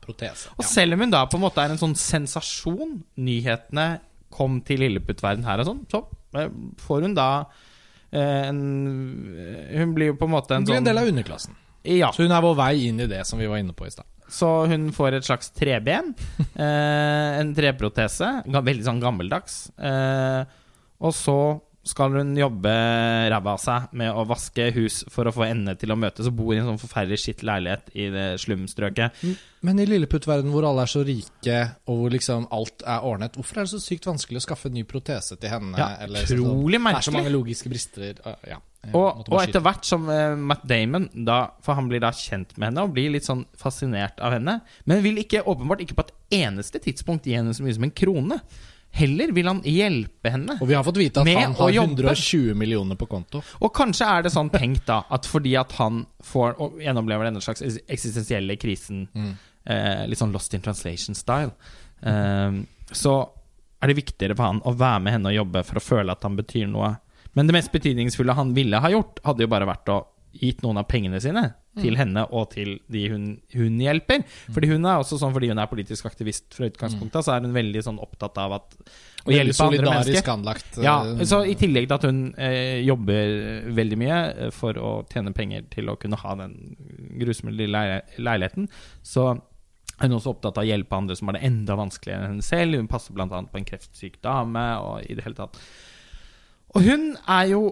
[0.00, 0.48] protese.
[0.58, 4.78] Og selv om hun da på en måte er en sånn sensasjon, nyhetene kom til
[4.78, 6.06] Lilleputtverden her og sånn, så
[6.78, 7.44] får hun da
[8.12, 8.60] en
[9.76, 11.54] Hun blir jo på en måte en Hun blir sånn en del av underklassen.
[11.84, 12.10] Ja.
[12.12, 14.06] Så hun er vår vei inn i det som vi var inne på i stad.
[14.30, 16.14] Så hun får et slags treben.
[16.60, 18.26] Eh, en treprotese.
[18.50, 19.70] Veldig sånn gammeldags.
[19.80, 20.42] Eh,
[21.00, 21.36] og så
[21.90, 22.72] skal hun jobbe
[23.32, 26.36] ræva av seg med å vaske hus for å få endene til å møtes, og
[26.36, 29.22] bor i en sånn forferdelig skitt leilighet i det slumstrøket.
[29.64, 31.56] Men i lilleputtverden hvor alle er så rike,
[31.88, 34.76] og hvor liksom alt er ordnet, hvorfor er det så sykt vanskelig å skaffe en
[34.76, 35.72] ny protese til henne?
[35.80, 36.92] Ja, eller sånn- merkelig.
[36.92, 38.20] Det er så mange logiske brister.
[38.44, 42.54] Ja, Og, og etter hvert som uh, Matt Damon da, For han blir da kjent
[42.56, 44.60] med henne og blir litt sånn fascinert av henne.
[44.88, 47.92] Men vil ikke åpenbart ikke på et eneste tidspunkt gi henne så mye som en
[47.92, 48.40] krone.
[48.96, 50.56] Heller vil han hjelpe henne.
[50.58, 53.42] Og vi har fått vite at han har 120 millioner på konto.
[53.60, 57.42] Og kanskje er det sånn tenkt da at fordi at han får og gjennomlever denne
[57.44, 61.52] slags eksistensielle krisen, eh, litt sånn Lost in Translation-style,
[62.02, 62.58] uh,
[62.90, 63.14] så
[63.80, 66.26] er det viktigere for han å være med henne og jobbe for å føle at
[66.26, 66.96] han betyr noe.
[67.38, 70.00] Men det mest betydningsfulle han ville ha gjort, hadde jo bare vært å
[70.40, 71.42] gitt noen av pengene sine
[71.80, 73.24] til henne og til de hun,
[73.54, 74.22] hun hjelper.
[74.54, 77.54] Fordi hun er også sånn, fordi hun er politisk aktivist fra utgangspunktet, så er hun
[77.54, 80.30] veldig sånn opptatt av at å Veldig hjelpe andre mennesker.
[80.32, 80.78] anlagt.
[80.82, 80.96] Ja,
[81.28, 85.66] så I tillegg til at hun eh, jobber veldig mye eh, for å tjene penger
[85.72, 86.56] til å kunne ha den
[87.20, 87.84] grusomme lille
[88.18, 88.70] leiligheten,
[89.02, 89.32] så
[90.00, 92.46] er hun også opptatt av å hjelpe andre som har det enda vanskeligere enn henne
[92.46, 92.78] selv.
[92.80, 93.26] Hun passer bl.a.
[93.28, 95.58] på en kreftsyk dame, og i det hele tatt.
[96.76, 97.62] Og hun er jo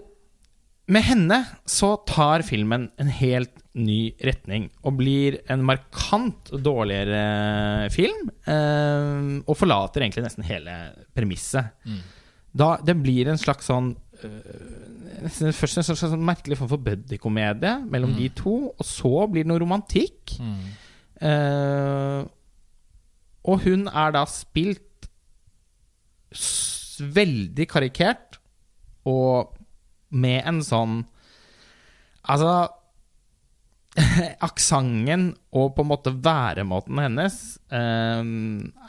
[0.89, 1.37] Med henne
[1.69, 8.31] så tar filmen en helt ny retning og blir en markant dårligere film.
[8.49, 10.73] Eh, og forlater egentlig nesten hele
[11.15, 11.77] premisset.
[12.57, 13.93] Da det blir en slags sånn
[14.25, 19.13] øh, nesten Først en slags sånn merkelig form for buddy-komedie mellom de to, og så
[19.31, 20.39] blir det noe romantikk.
[21.21, 22.21] Eh,
[23.49, 25.09] og hun er da spilt
[26.99, 28.28] veldig karikert,
[29.09, 29.55] og
[30.09, 31.01] med en sånn
[32.29, 32.69] Altså
[34.49, 37.39] Aksenten og på en måte væremåten hennes
[37.75, 38.21] eh,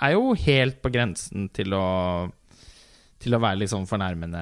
[0.06, 1.86] er jo helt på grensen til å
[3.20, 4.42] Til å være litt sånn fornærmende,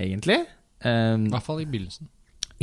[0.00, 0.38] egentlig.
[0.80, 2.08] Eh, I hvert fall i begynnelsen.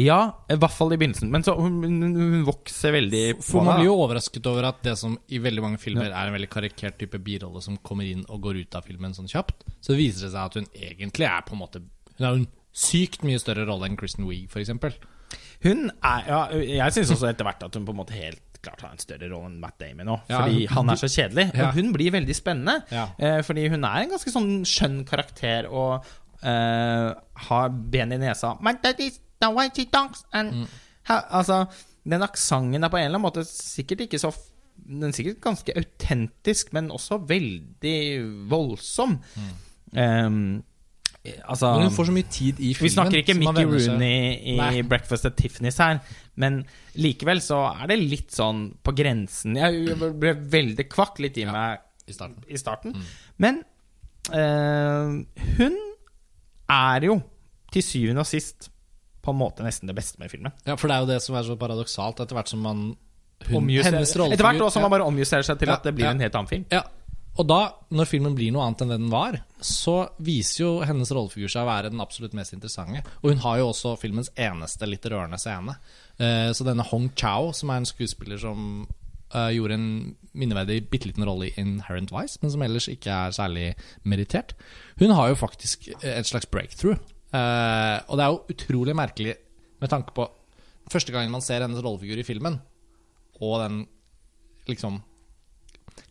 [0.01, 1.29] ja, i hvert fall i begynnelsen.
[1.29, 5.19] Men så hun, hun, vokser veldig For man blir jo overrasket over at det som
[5.29, 8.63] i veldig mange filmer er en veldig karikert type birolle som kommer inn og går
[8.63, 11.61] ut av filmen sånn kjapt, så viser det seg at hun egentlig er på en
[11.61, 11.83] måte
[12.17, 14.69] Hun har en sykt mye større rolle enn Kristen Wiig, f.eks.
[15.63, 18.81] Hun er Ja, jeg syns også etter hvert at hun på en måte helt klart
[18.85, 20.15] har en større rolle enn Matt Damon nå.
[20.29, 21.47] Ja, fordi hun- han er så kjedelig.
[21.55, 21.67] Ja.
[21.67, 22.83] Og hun blir veldig spennende.
[22.91, 23.07] Ja.
[23.19, 26.05] Eh, fordi hun er en ganske sånn skjønn karakter og
[26.43, 27.13] eh,
[27.47, 28.55] har ben i nesa.
[28.61, 30.67] My daddy's the way she talks and Mm.
[31.09, 31.67] ha, Altså,
[32.07, 34.33] den aksenten er på en eller annen måte sikkert ikke så
[34.83, 39.19] Den er sikkert ganske autentisk, men også veldig voldsom.
[39.95, 40.63] Um,
[41.21, 42.87] altså Men hun får så mye tid i filmen.
[42.87, 44.81] vi snakker ikke Mickey Rooney i Nei.
[44.89, 45.99] Breakfast at Tiffany's her,
[46.41, 46.63] men
[46.97, 49.59] likevel så er det litt sånn på grensen.
[49.59, 52.41] Jeg ble veldig kvakk litt i meg i starten.
[52.49, 52.97] i starten.
[53.37, 53.61] Men
[54.33, 55.21] uh,
[55.59, 55.77] hun
[56.71, 57.19] er jo
[57.71, 58.71] til syvende og sist
[59.21, 60.53] på en måte nesten det beste med filmen.
[60.65, 62.83] Ja, for det er jo det som er så paradoksalt, etter hvert som man
[63.41, 64.83] hun, Etter hvert også ja.
[64.85, 66.11] man bare omjusterer seg til Ja, at det blir ja.
[66.13, 66.65] en helt annen film.
[66.69, 66.83] Ja,
[67.39, 67.59] og da,
[67.95, 71.63] når filmen blir noe annet enn det den var, så viser jo hennes rollefigur seg
[71.63, 73.05] å være den absolutt mest interessante.
[73.21, 75.77] Og hun har jo også filmens eneste litt rørende scene.
[76.19, 79.87] Eh, så denne Hong Chao, som er en skuespiller som eh, gjorde en
[80.35, 83.69] minneverdig bitte liten rolle i Inherent Vice, men som ellers ikke er særlig
[84.03, 84.51] merittert,
[84.99, 86.99] hun har jo faktisk et slags breakthrough.
[87.31, 89.37] Eh, og det er jo utrolig merkelig
[89.81, 90.27] med tanke på
[90.91, 92.59] første gangen man ser hennes rollefigur i filmen,
[93.39, 93.85] og den
[94.67, 94.99] liksom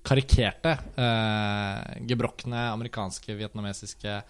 [0.07, 4.23] karikerte, eh, gebrokne amerikanske, vietnamesiske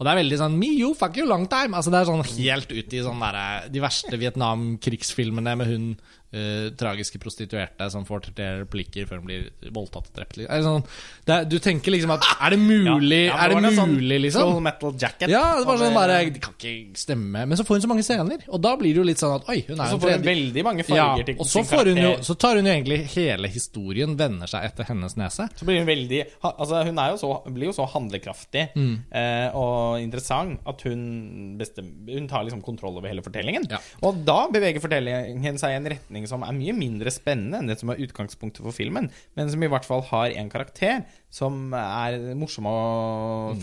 [0.00, 1.76] Og det er veldig sånn Me, you, fuck you, long time.
[1.76, 5.90] Altså Det er sånn helt ut i sånn derre de verste Vietnam-krigsfilmene med hun
[6.32, 10.40] eh, tragiske prostituerte som får tre replikker før hun blir voldtatt og drept.
[10.46, 10.84] Er sånn,
[11.26, 14.54] er, du tenker liksom at Er det mulig, Ja, er det sånn mulig liksom?
[14.54, 15.28] Full metal jacket.
[15.32, 17.44] Ja, det var sånn bare Det kan ikke stemme.
[17.46, 19.48] Men så får hun så mange scener, og da blir det jo litt sånn at
[19.50, 21.50] oi, hun er så jo en får hun tredje veldig mange ja, farger til og
[21.50, 25.16] så, får hun jo, så tar hun jo egentlig hele historien, vender seg etter hennes
[25.20, 25.48] nese.
[25.56, 29.02] Så blir hun veldig Altså Hun jo så, blir jo så handlekraftig Mm.
[29.16, 33.66] eh, og interessant at hun bestemmer Hun tar liksom kontroll over hele fortellingen.
[33.70, 33.80] Ja.
[34.06, 37.78] Og da beveger fortellingen seg i en retning som er mye mindre spennende enn det
[37.80, 39.08] som er utgangspunktet for filmen,
[39.38, 42.76] men som i hvert fall har en karakter som er morsom å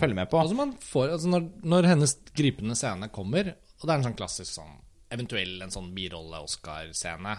[0.00, 0.40] følge med på.
[0.40, 4.18] Altså man får, altså når, når hennes gripende scene kommer, og det er en sånn
[4.18, 4.76] klassisk sånn
[5.08, 7.30] Eventuell en sånn birolle-Oscar-scene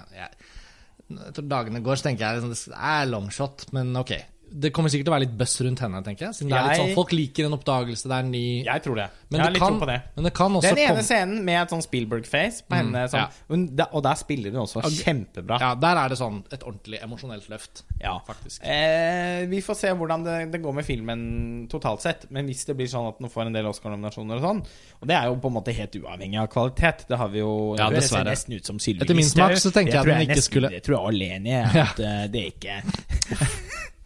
[1.30, 4.16] Etter dagene går, så tenker jeg liksom, det er longshot, men ok.
[4.52, 6.34] Det kommer sikkert til å være litt buzz rundt henne, tenker jeg.
[6.39, 8.95] Siden det er litt Jeg- sånn, Folk liker en oppdagelse, det er ny Jeg tror
[8.95, 9.10] det.
[9.30, 10.02] men jeg har det litt kan, tro på det.
[10.16, 13.28] Men det kan også Den ene scenen med et sånn Spielberg-face på henne, som, ja.
[13.50, 15.60] hun, og der spiller hun også kjempebra.
[15.60, 18.20] Ja, der er det sånn et ordentlig emosjonelt løft, Ja.
[18.28, 18.60] faktisk.
[18.64, 22.26] Eh, vi får se hvordan det, det går med filmen totalt sett.
[22.32, 24.66] Men hvis det blir sånn at den får en del Oscar-nominasjoner og sånn
[25.02, 27.06] Og det er jo på en måte helt uavhengig av kvalitet.
[27.08, 29.72] Det har vi jo Ja, det ser nesten ut som Sylvi Etter min smak så
[29.72, 31.66] tenker jeg, jeg tror den ikke nesten- skulle- Det tror jeg alene er.
[31.89, 32.28] At ja.
[32.28, 32.84] det er ikke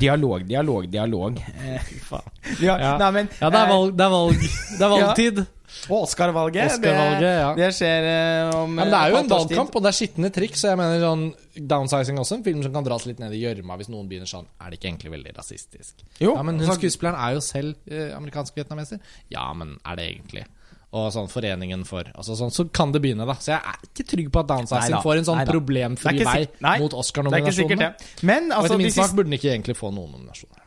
[0.00, 1.40] Dialog, dialog, dialog.
[1.40, 2.30] Eh, Fy faen.
[2.60, 2.92] Ja, Ja.
[2.98, 4.46] Nei, men, Ja, det er eh, valg, det er valg,
[4.78, 5.42] det er valgtid.
[5.88, 6.66] Og Oscar-valget.
[6.68, 7.50] Oscar-valget, det, ja.
[7.56, 10.30] det skjer eh, om Ja, men det er jo en valgkamp, og det er skitne
[10.34, 11.22] trikk, så jeg mener sånn
[11.68, 14.46] Downsizing også, en film som kan dras litt ned i gjørma hvis noen begynner sånn
[14.60, 16.04] Er det ikke egentlig veldig rasistisk?
[16.20, 19.00] Jo, ja, men hun så- skuespilleren er jo selv eh, amerikansk vietnameser.
[19.32, 20.44] Ja, men er det egentlig?
[20.92, 23.32] Og sånn Foreningen for altså sånn, Så kan det begynne, da.
[23.40, 25.54] Så jeg er ikke trygg på at Downsizing får en sånn neida.
[25.54, 27.94] problemfri vei nei, mot Oscar-nominasjonene.
[28.22, 30.58] Men Men Og altså, etter min smak burde den ikke egentlig få noen nominasjoner.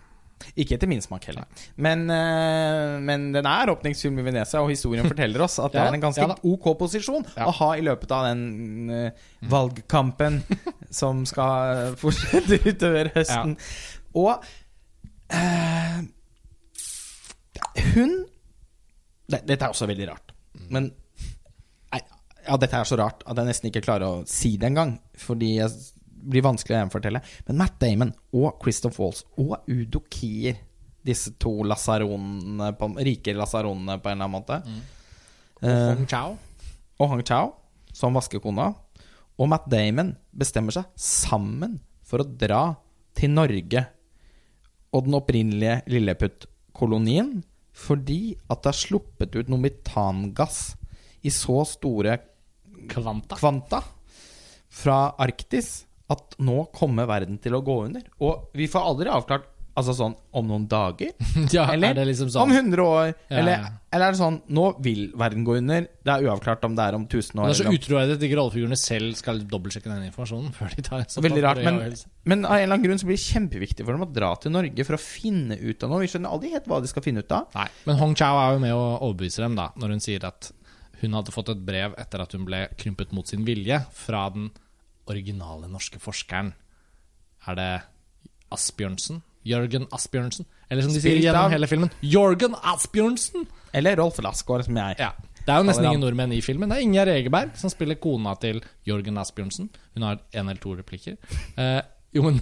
[0.55, 1.45] Ikke etter min smak heller.
[1.77, 5.93] Men, eh, men den er åpningsfilm i Venezia, og historien forteller oss at det er
[5.93, 7.45] en ganske ja ok posisjon Ja.
[7.49, 9.09] å ha i løpet av den uh,
[9.51, 10.41] valgkampen
[11.01, 13.57] som skal fortsette utover høsten.
[14.15, 14.41] Og
[15.33, 15.99] uh,
[17.93, 18.25] hun
[19.31, 20.33] det, Dette er også veldig rart.
[20.69, 20.91] Men
[21.93, 22.01] nei,
[22.45, 24.95] Ja, dette er så rart at jeg nesten ikke klarer å si det engang.
[25.17, 25.69] Fordi det
[26.29, 27.21] blir vanskelig å gjenfortelle.
[27.47, 30.57] Men Matt Damon og Christoph Walls og Udo Kier,
[31.05, 34.61] disse to lasaronene på, rike lasaronene på en eller annen måte,
[35.61, 36.37] eh, Hong Chao.
[36.99, 37.51] og Hong Chao
[37.93, 38.71] som vaskekona,
[39.37, 42.63] og Matt Damon bestemmer seg sammen for å dra
[43.15, 43.85] til Norge
[44.95, 47.43] og den opprinnelige Lilleputt-kolonien
[47.75, 50.75] fordi at det er sluppet ut noe metangass
[51.25, 52.19] i så store
[52.91, 53.37] Kvanta.
[53.39, 53.81] kvanta
[54.75, 58.03] fra Arktis at nå kommer verden til å gå under.
[58.21, 61.09] Og vi får aldri avklart Altså sånn om noen dager?
[61.55, 63.09] Ja, Eller er det liksom om sånn 100 år?
[63.27, 65.87] Ja, eller, eller er det sånn Nå vil verden gå under.
[65.99, 67.41] Det er uavklart om det er om 1000 år.
[67.43, 70.85] Men Det er så utroverdig at ikke rollefigurene selv skal dobbeltsjekke den informasjonen før de
[70.87, 71.61] tar en Veldig rart.
[71.67, 71.81] Men,
[72.23, 74.55] men av en eller annen grunn så blir det kjempeviktig for dem å dra til
[74.55, 76.03] Norge for å finne ut av noe.
[76.05, 77.49] Vi skjønner aldri helt hva de skal finne ut av.
[77.59, 80.53] Nei, men Hong Chao er jo med å overbevise dem da når hun sier at
[81.01, 84.47] hun hadde fått et brev etter at hun ble krympet mot sin vilje fra den
[85.11, 86.53] originale norske forskeren.
[87.45, 87.69] Er det
[88.55, 89.19] Asbjørnsen?
[89.45, 90.45] Jørgen Asbjørnsen?
[90.69, 93.47] Eller som de sier Spilt gjennom av- hele filmen, Jorgen Asbjørnsen!
[93.75, 95.11] Eller Rolf Lassgaard, som jeg Ja.
[95.45, 96.69] Det er jo nesten ingen nordmenn i filmen.
[96.71, 99.67] Det er Ingjerd Egeberg som spiller kona til Jørgen Asbjørnsen.
[99.93, 101.17] Hun har en eller to replikker.
[101.61, 101.81] Eh,
[102.17, 102.39] jo, men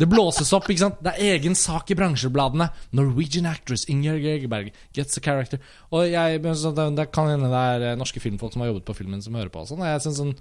[0.00, 0.98] det blåses opp, ikke sant?
[1.04, 2.66] Det er egen sak i bransjebladene.
[2.98, 5.60] Norwegian actress Ingjerd Egeberg gets a character.
[5.92, 8.72] Og jeg men sånn, det, det kan hende det er eh, norske filmfolk som har
[8.72, 9.62] jobbet på filmen, som hører på.
[9.62, 9.84] Og sånn.
[9.84, 10.34] Og jeg synes sånn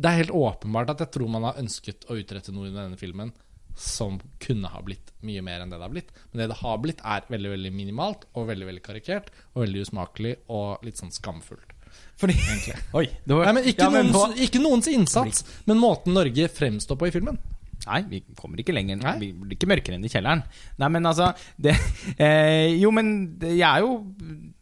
[0.00, 2.96] Det er helt åpenbart at jeg tror man har ønsket å utrette noe i denne
[2.98, 3.34] filmen
[3.74, 6.10] som kunne ha blitt mye mer enn det det har blitt.
[6.32, 9.30] Men det det har blitt, er veldig veldig minimalt og veldig veldig karikert.
[9.54, 11.72] Og veldig usmakelig og litt sånn skamfullt.
[12.18, 12.34] Fordi
[12.98, 13.06] Oi.
[13.24, 16.98] Det var, Nei, Ikke, Ja, men noens, på- ikke noens innsats, men måten Norge fremstår
[17.00, 17.38] på i filmen.
[17.84, 18.96] Nei, vi kommer ikke lenger.
[19.02, 19.16] Nei.
[19.20, 20.40] Vi blir ikke mørkere enn i kjelleren.
[20.80, 21.74] Nei, men altså det,
[22.22, 23.10] eh, Jo, men
[23.42, 23.98] jeg er jo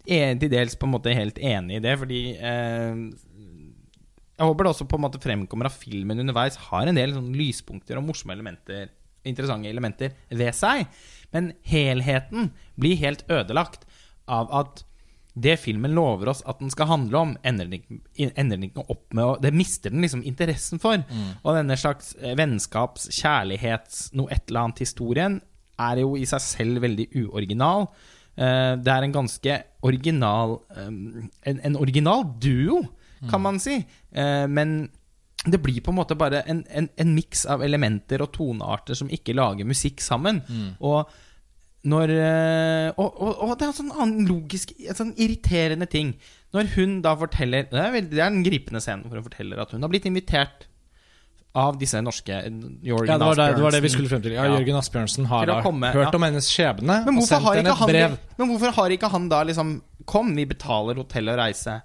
[0.09, 2.97] en, til dels på en måte helt enig i det, fordi eh,
[4.33, 7.31] Jeg håper det også på en måte fremkommer at filmen underveis har en del sånn
[7.37, 8.89] lyspunkter og morsomme elementer,
[9.29, 10.87] interessante elementer ved seg.
[11.33, 13.87] Men helheten blir helt ødelagt
[14.29, 14.83] av at
[15.35, 19.37] det filmen lover oss at den skal handle om, ender den ikke, opp med å
[19.41, 21.01] Det mister den liksom interessen for.
[21.43, 25.39] Og denne slags eh, vennskaps-, kjærlighets-, noe et eller annet historien
[25.81, 27.89] er jo i seg selv veldig uoriginal.
[28.37, 29.57] Eh, Det er en ganske
[29.89, 30.91] original eh,
[31.49, 32.83] En, en original duo,
[33.31, 33.79] kan man si.
[34.13, 34.91] Men
[35.45, 39.11] det blir på en måte bare en, en, en miks av elementer og tonearter som
[39.11, 40.43] ikke lager musikk sammen.
[40.79, 41.11] Og
[41.83, 46.13] når eh, og, og, og det er en sånn annen logisk En sånn irriterende ting.
[46.55, 49.65] Når hun da forteller Det er, veldig, det er en gripende scene hvor hun forteller
[49.65, 50.69] at hun har blitt invitert
[51.59, 54.37] av disse norske Jørgen Ja, det var det, det var det vi skulle frem til.
[54.39, 54.55] Ja, Ja.
[54.57, 56.17] Jørgen Asbjørnsen har komme, hørt ja.
[56.17, 58.15] om hennes skjebne og sendt henne et et han, brev.
[58.39, 61.77] men hvorfor har ikke han da liksom Kom, vi betaler hotell og reise.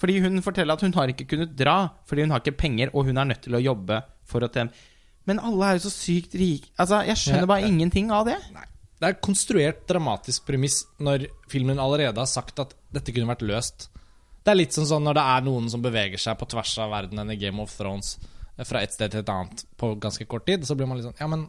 [0.00, 1.74] Fordi hun forteller at hun har ikke kunnet dra
[2.08, 4.72] fordi hun har ikke penger, og hun er nødt til å jobbe for å tjene
[5.28, 6.70] Men alle er jo så sykt rike.
[6.80, 7.46] Altså, jeg skjønner Ja.
[7.46, 8.38] bare ingenting av det.
[8.54, 8.64] Nei.
[9.00, 13.44] Det er et konstruert dramatisk premiss når filmen allerede har sagt at dette kunne vært
[13.46, 13.88] løst.
[14.44, 16.90] Det er litt sånn sånn når det er noen som beveger seg på tvers av
[16.90, 18.18] verdenen i Game of Thrones
[18.58, 21.06] eh, fra et sted til et annet på ganske kort tid, så blir man litt
[21.06, 21.46] sånn Ja, men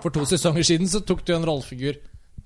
[0.00, 1.96] for to sesonger siden så tok du en rollefigur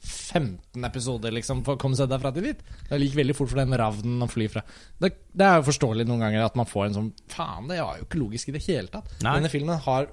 [0.05, 2.65] 15 episoder liksom for å komme seg derfra til dit.
[2.89, 4.65] Det gikk veldig fort for den ravnen å fly fra.
[5.01, 8.01] Det, det er jo forståelig noen ganger at man får en sånn Faen, det var
[8.01, 9.15] jo ikke logisk i det hele tatt.
[9.25, 9.39] Nei.
[9.39, 10.11] Denne filmen har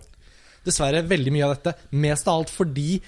[0.65, 1.75] dessverre veldig mye av dette.
[2.03, 3.01] Mest av alt fordi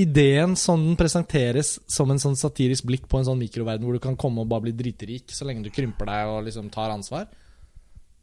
[0.00, 4.02] ideen som den presenteres som en sånn satirisk blikk på en sånn mikroverden hvor du
[4.02, 7.26] kan komme og bare bli dritrik så lenge du krymper deg og liksom tar ansvar,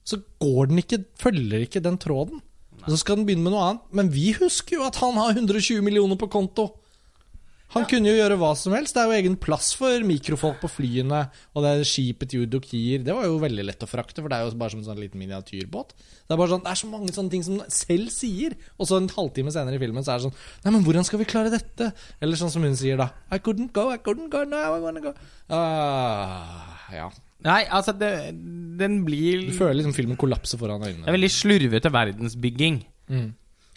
[0.08, 2.40] så går den ikke, følger ikke den tråden.
[2.86, 3.88] Og så skal den begynne med noe annet.
[4.00, 6.70] Men vi husker jo at han har 120 millioner på konto.
[7.76, 8.96] Han kunne jo gjøre hva som helst.
[8.96, 11.26] Det er jo egen plass for mikrofolk på flyene.
[11.54, 13.04] Og det er skipet til Udokir.
[13.04, 15.02] Det var jo veldig lett å frakte, for det er jo bare som en sånn
[15.02, 15.92] liten miniatyrbåt.
[16.00, 18.56] Det er bare sånn, det er så mange sånne ting som den selv sier.
[18.80, 21.20] Og så en halvtime senere i filmen så er det sånn Nei, men hvordan skal
[21.22, 21.92] vi klare dette?
[22.24, 23.10] Eller sånn som hun sier da.
[23.36, 25.12] I couldn't go, I couldn't go, now I wanna go.
[25.52, 27.10] Uh, ja.
[27.46, 28.10] Nei, altså, det,
[28.80, 31.04] den blir Du føler liksom filmen kollapser foran øynene.
[31.06, 32.80] Det er veldig slurvete verdensbygging.
[33.12, 33.30] Mm.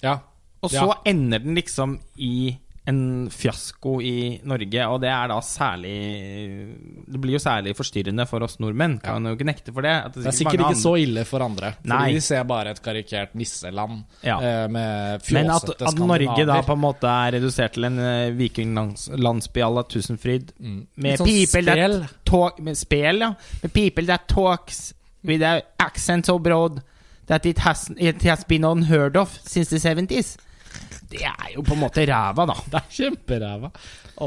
[0.07, 0.17] Ja.
[0.63, 0.97] Og så Ja.
[1.11, 2.57] ender den liksom i
[2.89, 5.93] en fiasko i Norge, og det er da særlig
[7.07, 8.99] Det blir jo særlig forstyrrende for oss nordmenn.
[9.05, 9.93] Kan jo ikke nekte for det.
[10.17, 11.75] Det er sikkert ikke så ille for andre.
[11.83, 12.13] Fordi Nei.
[12.17, 14.39] de ser bare et karikert nisseland Ja.
[14.41, 17.99] eh, med Men at, fjåsete at Norge da på en måte er redusert til en
[17.99, 20.87] uh, vikinglandsby à la Tusenfryd Mm.
[20.97, 22.01] Med sånn people spel.
[22.01, 23.35] that talk Med spel, ja.
[23.63, 24.93] Med people that talks
[25.25, 25.43] with
[25.79, 26.81] accents abroad
[27.27, 30.37] that it has, it has been unheard of since the 70s.
[31.11, 32.55] Det er jo på en måte ræva, da.
[32.71, 33.71] Det er kjemperæva.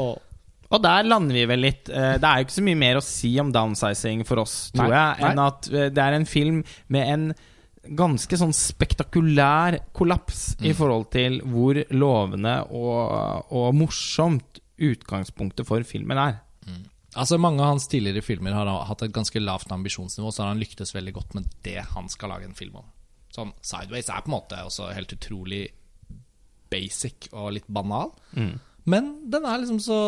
[0.00, 0.22] Og
[0.74, 1.88] Og der lander vi vel litt.
[1.88, 4.88] Eh, Det er jo ikke så mye mer å si om downsizing for oss, tror
[4.90, 5.46] Nei, jeg, enn nei.
[5.46, 7.26] at eh, det er en film med en
[7.94, 16.18] ganske sånn spektakulær kollaps i forhold til hvor lovende og, og morsomt utgangspunktet for filmen
[16.18, 16.40] er.
[17.14, 20.58] Altså Mange av hans tidligere filmer har hatt et ganske lavt ambisjonsnivå, så har han
[20.58, 22.88] lyktes veldig godt med det han skal lage en film om.
[23.30, 25.68] Sånn, Sideways er på en måte også helt utrolig
[26.74, 28.12] basic og litt banal.
[28.84, 29.98] Men den er liksom så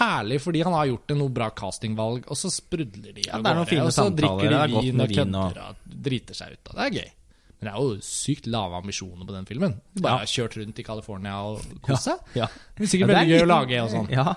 [0.00, 3.60] herlig fordi han har gjort noe bra castingvalg, og så sprudler de av det er
[3.60, 6.72] gårde, og så drikker er de vin og kødder og driter seg ut.
[6.72, 7.12] Og det er gøy.
[7.54, 9.78] Men det er jo sykt lave ambisjoner på den filmen.
[9.94, 10.32] De bare Ja.
[10.34, 12.18] kjørt rundt i California og kost seg.
[12.34, 12.48] Ja.
[12.76, 14.10] Det er sikkert Ja, det er veldig gøy å lage og sånn.
[14.18, 14.34] Ja.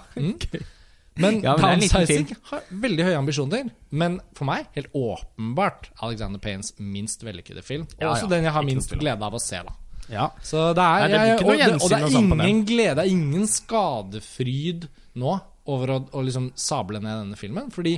[1.17, 3.71] Men Ja, men det er en liten Downsizing har veldig høye ambisjoner.
[3.89, 7.87] Men for meg, helt åpenbart Alexander Paynes minst vellykkede film.
[7.97, 8.33] Og også ja.
[8.35, 9.73] den jeg har minst glede av å se, da.
[10.09, 10.29] Ja.
[10.43, 12.95] Så det er, Nei, det jeg, og, det, og det er og sånn ingen glede,
[12.95, 14.87] det er ingen skadefryd
[15.19, 15.33] nå
[15.67, 17.67] over å, å liksom sable ned denne filmen.
[17.75, 17.97] Fordi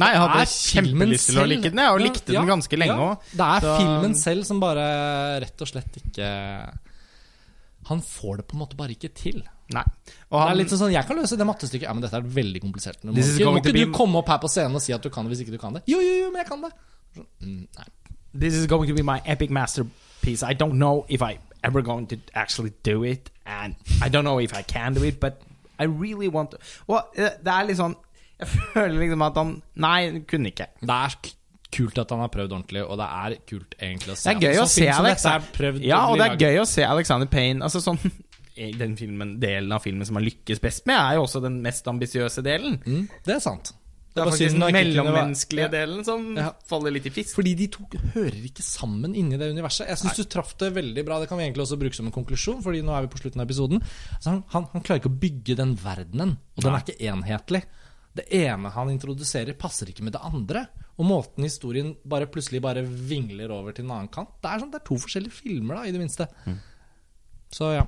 [0.00, 2.94] Nei, jeg hadde kjempelyst til å like den, jeg, og likte ja, den ganske lenge
[2.96, 3.08] ja.
[3.36, 4.86] Det er Så- filmen selv som bare
[5.44, 6.28] rett og slett ikke
[7.90, 9.42] Han får det på en måte bare ikke til.
[9.74, 9.82] Nei.
[10.06, 11.88] Det er litt sånn, Jeg kan løse det mattestykket.
[11.88, 13.02] Ja, men dette er veldig komplisert.
[13.04, 15.10] Må ikke, må ikke du be- komme opp her på scenen og si at du
[15.12, 15.82] kan det hvis ikke du kan det?
[15.90, 16.70] Jo, jo, jo, men jeg kan det.
[17.16, 17.26] Sånn,
[17.76, 17.88] nei.
[18.32, 19.50] This is going to be my epic
[20.22, 20.42] masterpiece.
[20.42, 24.40] I don't know if I ever going to actually do it, and I don't know
[24.40, 25.42] if I can do it, but
[25.78, 26.58] I really want to.
[26.88, 27.94] Og eh, det er litt sånn
[28.42, 30.66] Jeg føler liksom at han Nei, kunne ikke.
[30.80, 31.16] Det er
[31.72, 34.28] kult at han har prøvd ordentlig, og det er kult egentlig å se.
[34.28, 35.22] Det er gøy å se film som Alex.
[35.22, 37.62] dette er prøvd Ja, og det er gøy å se Alexander Payne.
[37.64, 38.00] Altså sånn
[38.82, 41.86] Den filmen, delen av filmen som han lykkes best med, er jo også den mest
[41.88, 42.74] ambisiøse delen.
[42.84, 43.70] Mm, det er sant.
[44.12, 45.72] Det er faktisk den mellommenneskelige var...
[45.72, 46.50] delen som Ja.
[46.68, 47.32] faller litt i fisk.
[47.38, 49.86] Fordi de to hører ikke sammen inni det universet.
[49.88, 51.20] Jeg syns du traff det veldig bra.
[51.22, 53.40] Det kan vi egentlig også bruke som en konklusjon, Fordi nå er vi på slutten
[53.40, 53.80] av episoden.
[54.18, 57.62] Altså, han, han, han klarer ikke å bygge den verdenen, og den er ikke enhetlig.
[58.12, 60.66] Det ene han introduserer, passer ikke med det andre.
[61.00, 64.70] Og måten historien bare plutselig bare vingler over til en annen kant Det er, sånn,
[64.74, 66.28] det er to forskjellige filmer, da, i det minste.
[67.52, 67.86] Så ja.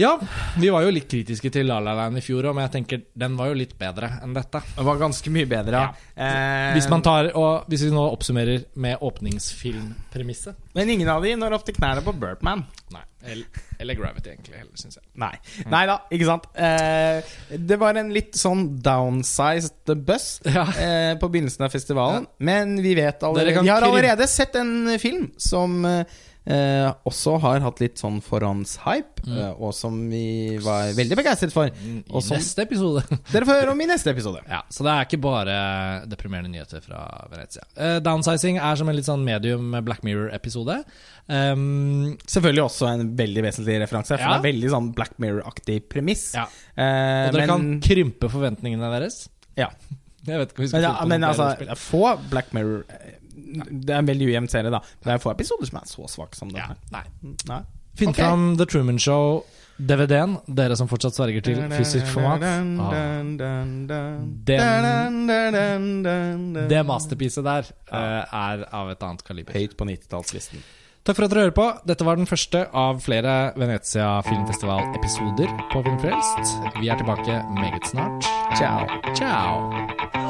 [0.00, 0.14] Ja,
[0.56, 3.02] vi var jo litt kritiske til La La Land i fjor òg, men jeg tenker
[3.20, 4.62] den var jo litt bedre enn dette.
[4.78, 5.90] Den var ganske mye bedre, ja.
[6.16, 11.34] Eh, Hvis, man tar, og hvis vi nå oppsummerer med åpningsfilmpremisset Men ingen av de
[11.36, 12.64] når opp til knærne på Burpman.
[12.94, 13.02] Nei.
[13.20, 15.04] Eller, eller Gravity, egentlig, heller, syns jeg.
[15.20, 15.34] Nei.
[15.68, 16.46] Nei da, ikke sant.
[16.56, 20.64] Eh, det var en litt sånn downsized buss Ja.
[20.80, 22.24] eh, på begynnelsen av festivalen.
[22.38, 26.04] Men vi vet allerede Vi har allerede sett en film som eh,
[26.46, 31.66] eh, også har hatt litt sånn forhåndshype, eh, og som vi var veldig begeistret for.
[31.68, 33.02] I Og som neste episode.
[33.32, 34.40] dere får høre om i neste episode.
[34.48, 35.56] ja, Så det er ikke bare
[36.10, 37.62] deprimerende nyheter fra Venezia.
[37.76, 40.80] Eh, downsizing er som en litt sånn medium Black Mirror-episode.
[41.30, 44.38] Um, Selvfølgelig også en veldig vesentlig referanse, for Ja.
[44.38, 46.32] det er veldig sånn Black Mirror-aktig premiss.
[46.34, 46.48] ja.
[46.76, 49.28] Eh, Og dere men, kan krympe forventningene deres.
[49.56, 49.68] ja.
[50.26, 53.14] Jeg vet ikke skal Men, ja, men altså, få Black Mirror eh,
[53.70, 54.82] Det er en veldig ujevn serie, da.
[55.02, 56.82] Det er få episoder som er så svake som den ja, her.
[56.94, 57.34] nei.
[57.50, 57.62] Nei.
[57.98, 58.24] Finn okay.
[58.24, 59.42] fram The Truman Show,
[59.80, 62.44] DVD-en, dere som fortsatt sverger til fysisk format.
[62.80, 62.92] Ah.
[66.70, 69.56] Det masterpiecet der uh, er av et annet kaliber.
[69.56, 70.62] Høyt på 90-tallslisten.
[71.00, 71.66] Takk for at dere hører på.
[71.88, 76.56] Dette var den første av flere Venezia Filmfestival-episoder på Filmfrelst.
[76.76, 78.28] Vi er tilbake meget snart.
[78.60, 78.84] Ciao.
[79.16, 80.29] Ciao.